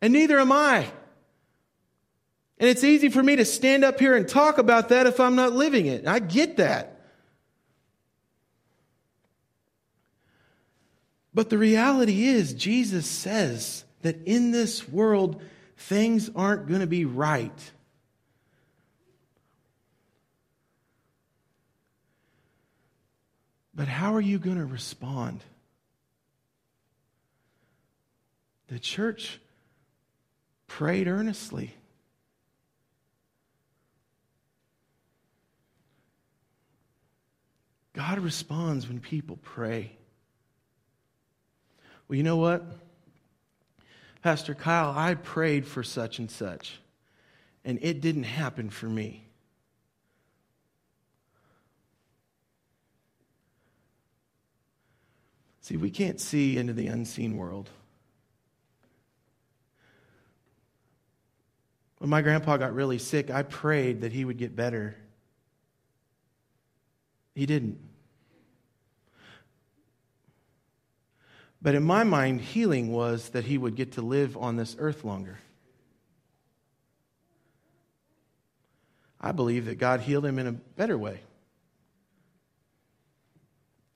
And 0.00 0.14
neither 0.14 0.38
am 0.38 0.52
I. 0.52 0.86
And 2.58 2.70
it's 2.70 2.84
easy 2.84 3.10
for 3.10 3.22
me 3.22 3.36
to 3.36 3.44
stand 3.44 3.84
up 3.84 4.00
here 4.00 4.16
and 4.16 4.26
talk 4.26 4.56
about 4.56 4.88
that 4.88 5.06
if 5.06 5.20
I'm 5.20 5.36
not 5.36 5.52
living 5.52 5.84
it. 5.84 6.06
I 6.06 6.18
get 6.18 6.56
that. 6.56 6.95
But 11.36 11.50
the 11.50 11.58
reality 11.58 12.24
is, 12.24 12.54
Jesus 12.54 13.06
says 13.06 13.84
that 14.00 14.16
in 14.24 14.52
this 14.52 14.88
world, 14.88 15.42
things 15.76 16.30
aren't 16.34 16.66
going 16.66 16.80
to 16.80 16.86
be 16.86 17.04
right. 17.04 17.70
But 23.74 23.86
how 23.86 24.14
are 24.14 24.20
you 24.22 24.38
going 24.38 24.56
to 24.56 24.64
respond? 24.64 25.44
The 28.68 28.78
church 28.78 29.38
prayed 30.66 31.06
earnestly. 31.06 31.74
God 37.92 38.20
responds 38.20 38.88
when 38.88 39.00
people 39.00 39.38
pray. 39.42 39.95
Well, 42.08 42.16
you 42.16 42.22
know 42.22 42.36
what? 42.36 42.64
Pastor 44.22 44.54
Kyle, 44.54 44.92
I 44.96 45.14
prayed 45.14 45.66
for 45.66 45.82
such 45.82 46.18
and 46.18 46.30
such, 46.30 46.80
and 47.64 47.78
it 47.82 48.00
didn't 48.00 48.24
happen 48.24 48.70
for 48.70 48.86
me. 48.86 49.24
See, 55.60 55.76
we 55.76 55.90
can't 55.90 56.20
see 56.20 56.56
into 56.58 56.72
the 56.72 56.86
unseen 56.86 57.36
world. 57.36 57.70
When 61.98 62.10
my 62.10 62.22
grandpa 62.22 62.56
got 62.56 62.74
really 62.74 62.98
sick, 62.98 63.30
I 63.30 63.42
prayed 63.42 64.02
that 64.02 64.12
he 64.12 64.24
would 64.24 64.38
get 64.38 64.54
better. 64.54 64.96
He 67.34 67.46
didn't. 67.46 67.78
But 71.66 71.74
in 71.74 71.82
my 71.82 72.04
mind, 72.04 72.42
healing 72.42 72.92
was 72.92 73.30
that 73.30 73.44
he 73.44 73.58
would 73.58 73.74
get 73.74 73.94
to 73.94 74.00
live 74.00 74.36
on 74.36 74.54
this 74.54 74.76
earth 74.78 75.02
longer. 75.02 75.40
I 79.20 79.32
believe 79.32 79.64
that 79.64 79.76
God 79.76 79.98
healed 79.98 80.24
him 80.24 80.38
in 80.38 80.46
a 80.46 80.52
better 80.52 80.96
way. 80.96 81.22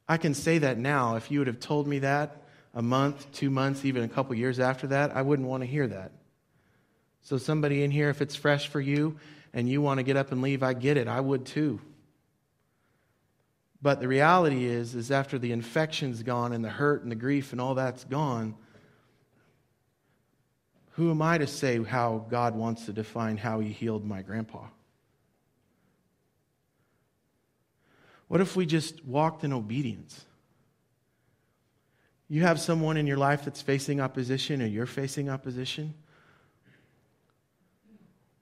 I 0.09 0.17
can 0.17 0.35
say 0.35 0.59
that 0.59 0.79
now. 0.79 1.15
If 1.15 1.31
you 1.31 1.39
would 1.39 1.47
have 1.47 1.61
told 1.61 1.87
me 1.87 2.01
that 2.01 2.43
a 2.75 2.83
month, 2.83 3.31
two 3.31 3.51
months, 3.51 3.85
even 3.85 4.03
a 4.03 4.09
couple 4.09 4.35
years 4.35 4.59
after 4.59 4.89
that, 4.89 5.17
I 5.17 5.23
wouldn't 5.23 5.47
want 5.47 5.63
to 5.63 5.69
hear 5.69 5.87
that. 5.87 6.11
So, 7.23 7.39
somebody 7.39 7.85
in 7.85 7.93
here, 7.93 8.11
if 8.11 8.21
it's 8.21 8.35
fresh 8.35 8.67
for 8.67 8.81
you 8.81 9.17
and 9.53 9.69
you 9.69 9.81
want 9.81 9.99
to 9.99 10.03
get 10.03 10.17
up 10.17 10.33
and 10.33 10.43
leave, 10.43 10.65
I 10.65 10.73
get 10.73 10.97
it. 10.97 11.07
I 11.07 11.21
would 11.21 11.47
too. 11.47 11.81
But 13.83 14.01
the 14.01 14.09
reality 14.09 14.65
is, 14.65 14.95
is 14.95 15.11
after 15.11 15.39
the 15.39 15.53
infection's 15.53 16.23
gone 16.23 16.53
and 16.53 16.65
the 16.65 16.69
hurt 16.69 17.03
and 17.03 17.11
the 17.11 17.17
grief 17.17 17.53
and 17.53 17.61
all 17.61 17.75
that's 17.75 18.05
gone, 18.05 18.55
who 20.93 21.11
am 21.11 21.23
I 21.23 21.39
to 21.39 21.47
say 21.47 21.83
how 21.83 22.27
God 22.29 22.55
wants 22.55 22.87
to 22.87 22.93
define 22.93 23.39
how 23.39 23.61
he 23.61 23.71
healed 23.71 24.05
my 24.05 24.21
grandpa? 24.21 24.67
What 28.29 28.41
if 28.41 28.55
we 28.55 28.67
just 28.67 29.05
walked 29.05 29.45
in 29.45 29.53
obedience? 29.53 30.27
You 32.29 32.43
have 32.43 32.61
someone 32.61 32.97
in 32.97 33.07
your 33.07 33.17
life 33.17 33.45
that's 33.45 33.63
facing 33.63 34.01
opposition 34.01 34.63
or 34.63 34.67
you're 34.67 34.87
facing 34.87 35.29
opposition. 35.29 35.95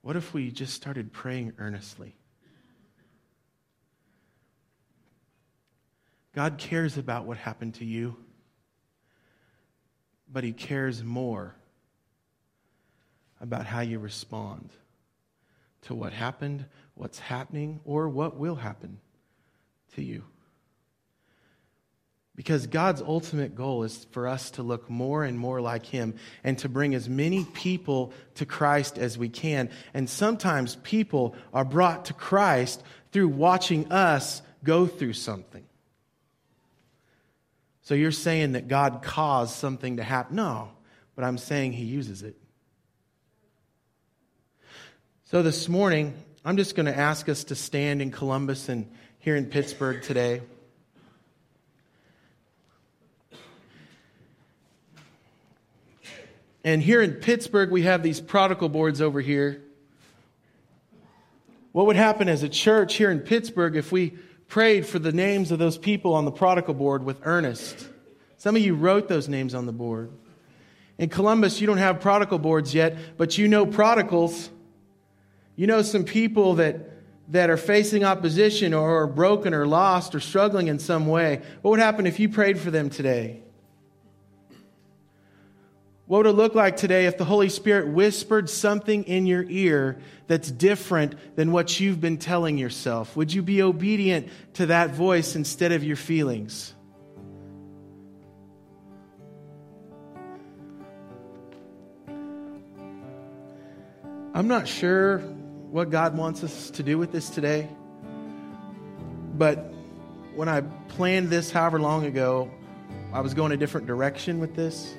What 0.02 0.16
if 0.16 0.34
we 0.34 0.50
just 0.50 0.74
started 0.74 1.12
praying 1.12 1.54
earnestly? 1.58 2.16
God 6.38 6.56
cares 6.56 6.96
about 6.96 7.24
what 7.24 7.36
happened 7.36 7.74
to 7.74 7.84
you, 7.84 8.14
but 10.32 10.44
He 10.44 10.52
cares 10.52 11.02
more 11.02 11.56
about 13.40 13.66
how 13.66 13.80
you 13.80 13.98
respond 13.98 14.70
to 15.82 15.96
what 15.96 16.12
happened, 16.12 16.64
what's 16.94 17.18
happening, 17.18 17.80
or 17.84 18.08
what 18.08 18.36
will 18.36 18.54
happen 18.54 19.00
to 19.96 20.02
you. 20.04 20.22
Because 22.36 22.68
God's 22.68 23.02
ultimate 23.02 23.56
goal 23.56 23.82
is 23.82 24.06
for 24.12 24.28
us 24.28 24.52
to 24.52 24.62
look 24.62 24.88
more 24.88 25.24
and 25.24 25.36
more 25.36 25.60
like 25.60 25.86
Him 25.86 26.14
and 26.44 26.56
to 26.58 26.68
bring 26.68 26.94
as 26.94 27.08
many 27.08 27.46
people 27.46 28.12
to 28.36 28.46
Christ 28.46 28.96
as 28.96 29.18
we 29.18 29.28
can. 29.28 29.70
And 29.92 30.08
sometimes 30.08 30.76
people 30.84 31.34
are 31.52 31.64
brought 31.64 32.04
to 32.04 32.12
Christ 32.12 32.80
through 33.10 33.30
watching 33.30 33.90
us 33.90 34.40
go 34.62 34.86
through 34.86 35.14
something. 35.14 35.64
So 37.88 37.94
you're 37.94 38.12
saying 38.12 38.52
that 38.52 38.68
God 38.68 39.00
caused 39.00 39.54
something 39.54 39.96
to 39.96 40.02
happen? 40.02 40.36
No, 40.36 40.68
but 41.16 41.24
I'm 41.24 41.38
saying 41.38 41.72
He 41.72 41.84
uses 41.84 42.22
it. 42.22 42.36
So 45.24 45.42
this 45.42 45.70
morning, 45.70 46.12
I'm 46.44 46.58
just 46.58 46.74
going 46.74 46.84
to 46.84 46.94
ask 46.94 47.30
us 47.30 47.44
to 47.44 47.54
stand 47.54 48.02
in 48.02 48.10
Columbus 48.10 48.68
and 48.68 48.92
here 49.20 49.36
in 49.36 49.46
Pittsburgh 49.46 50.02
today. 50.02 50.42
And 56.62 56.82
here 56.82 57.00
in 57.00 57.12
Pittsburgh, 57.12 57.70
we 57.70 57.84
have 57.84 58.02
these 58.02 58.20
prodigal 58.20 58.68
boards 58.68 59.00
over 59.00 59.22
here. 59.22 59.62
What 61.72 61.86
would 61.86 61.96
happen 61.96 62.28
as 62.28 62.42
a 62.42 62.50
church 62.50 62.96
here 62.96 63.10
in 63.10 63.20
Pittsburgh 63.20 63.76
if 63.76 63.90
we 63.90 64.18
prayed 64.48 64.86
for 64.86 64.98
the 64.98 65.12
names 65.12 65.50
of 65.50 65.58
those 65.58 65.78
people 65.78 66.14
on 66.14 66.24
the 66.24 66.30
prodigal 66.32 66.74
board 66.74 67.04
with 67.04 67.20
earnest. 67.22 67.88
Some 68.38 68.56
of 68.56 68.62
you 68.62 68.74
wrote 68.74 69.08
those 69.08 69.28
names 69.28 69.54
on 69.54 69.66
the 69.66 69.72
board. 69.72 70.10
In 70.96 71.08
Columbus, 71.08 71.60
you 71.60 71.66
don't 71.66 71.78
have 71.78 72.00
prodigal 72.00 72.38
boards 72.38 72.74
yet, 72.74 73.16
but 73.16 73.38
you 73.38 73.46
know 73.46 73.66
prodigals. 73.66 74.50
You 75.54 75.66
know 75.66 75.82
some 75.82 76.04
people 76.04 76.54
that 76.54 76.98
that 77.28 77.50
are 77.50 77.58
facing 77.58 78.04
opposition 78.04 78.72
or 78.72 79.02
are 79.02 79.06
broken 79.06 79.52
or 79.52 79.66
lost 79.66 80.14
or 80.14 80.20
struggling 80.20 80.68
in 80.68 80.78
some 80.78 81.06
way, 81.06 81.42
what 81.60 81.72
would 81.72 81.80
happen 81.80 82.06
if 82.06 82.18
you 82.18 82.28
prayed 82.28 82.58
for 82.58 82.70
them 82.70 82.88
today? 82.88 83.42
What 86.08 86.24
would 86.24 86.26
it 86.30 86.32
look 86.32 86.54
like 86.54 86.78
today 86.78 87.04
if 87.04 87.18
the 87.18 87.26
Holy 87.26 87.50
Spirit 87.50 87.88
whispered 87.88 88.48
something 88.48 89.04
in 89.04 89.26
your 89.26 89.44
ear 89.46 89.98
that's 90.26 90.50
different 90.50 91.36
than 91.36 91.52
what 91.52 91.78
you've 91.78 92.00
been 92.00 92.16
telling 92.16 92.56
yourself? 92.56 93.14
Would 93.14 93.30
you 93.30 93.42
be 93.42 93.60
obedient 93.60 94.30
to 94.54 94.66
that 94.66 94.92
voice 94.92 95.36
instead 95.36 95.70
of 95.70 95.84
your 95.84 95.96
feelings? 95.96 96.72
I'm 104.32 104.48
not 104.48 104.66
sure 104.66 105.18
what 105.18 105.90
God 105.90 106.16
wants 106.16 106.42
us 106.42 106.70
to 106.70 106.82
do 106.82 106.96
with 106.96 107.12
this 107.12 107.28
today, 107.28 107.68
but 109.34 109.58
when 110.34 110.48
I 110.48 110.62
planned 110.88 111.28
this 111.28 111.50
however 111.50 111.78
long 111.78 112.06
ago, 112.06 112.50
I 113.12 113.20
was 113.20 113.34
going 113.34 113.52
a 113.52 113.58
different 113.58 113.86
direction 113.86 114.40
with 114.40 114.56
this. 114.56 114.94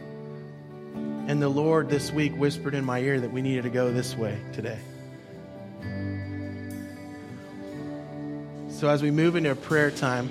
And 1.29 1.39
the 1.39 1.47
Lord 1.47 1.89
this 1.91 2.11
week 2.11 2.33
whispered 2.33 2.73
in 2.73 2.83
my 2.83 3.01
ear 3.01 3.19
that 3.19 3.31
we 3.31 3.43
needed 3.43 3.61
to 3.61 3.69
go 3.69 3.93
this 3.93 4.15
way 4.15 4.35
today. 4.51 4.79
So 8.69 8.89
as 8.89 9.03
we 9.03 9.11
move 9.11 9.35
into 9.35 9.51
a 9.51 9.55
prayer 9.55 9.91
time, 9.91 10.27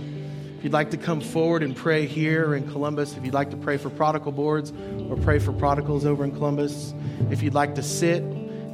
if 0.59 0.65
you'd 0.65 0.73
like 0.73 0.91
to 0.91 0.97
come 0.97 1.21
forward 1.21 1.63
and 1.63 1.77
pray 1.77 2.07
here 2.07 2.53
in 2.53 2.69
Columbus, 2.73 3.17
if 3.17 3.25
you'd 3.25 3.33
like 3.33 3.53
to 3.53 3.57
pray 3.57 3.77
for 3.77 3.91
prodigal 3.91 4.33
boards 4.33 4.73
or 5.09 5.17
pray 5.17 5.39
for 5.39 5.53
prodigals 5.53 6.05
over 6.05 6.25
in 6.25 6.33
Columbus, 6.33 6.93
if 7.31 7.45
you'd 7.45 7.55
like 7.55 7.77
to 7.77 7.83
sit, 7.85 8.25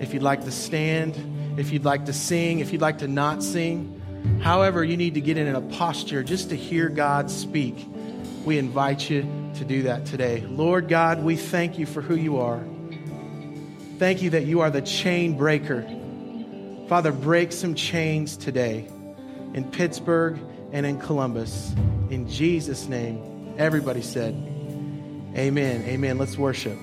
if 0.00 0.14
you'd 0.14 0.22
like 0.22 0.46
to 0.46 0.50
stand, 0.50 1.58
if 1.58 1.72
you'd 1.72 1.84
like 1.84 2.06
to 2.06 2.14
sing, 2.14 2.60
if 2.60 2.72
you'd 2.72 2.80
like 2.80 3.00
to 3.00 3.06
not 3.06 3.42
sing, 3.42 4.00
however, 4.42 4.82
you 4.82 4.96
need 4.96 5.12
to 5.12 5.20
get 5.20 5.36
in 5.36 5.54
a 5.54 5.60
posture 5.60 6.22
just 6.22 6.48
to 6.48 6.56
hear 6.56 6.88
God 6.88 7.30
speak 7.30 7.86
we 8.44 8.58
invite 8.58 9.08
you 9.08 9.43
to 9.56 9.64
do 9.64 9.82
that 9.84 10.06
today. 10.06 10.40
Lord 10.40 10.88
God, 10.88 11.22
we 11.22 11.36
thank 11.36 11.78
you 11.78 11.86
for 11.86 12.00
who 12.00 12.14
you 12.14 12.38
are. 12.38 12.62
Thank 13.98 14.22
you 14.22 14.30
that 14.30 14.44
you 14.44 14.60
are 14.60 14.70
the 14.70 14.82
chain 14.82 15.36
breaker. 15.36 15.82
Father, 16.88 17.12
break 17.12 17.52
some 17.52 17.74
chains 17.74 18.36
today 18.36 18.88
in 19.54 19.70
Pittsburgh 19.70 20.38
and 20.72 20.84
in 20.84 20.98
Columbus. 20.98 21.72
In 22.10 22.28
Jesus' 22.28 22.86
name, 22.88 23.54
everybody 23.56 24.02
said, 24.02 24.34
Amen. 25.36 25.82
Amen. 25.82 26.18
Let's 26.18 26.36
worship. 26.36 26.78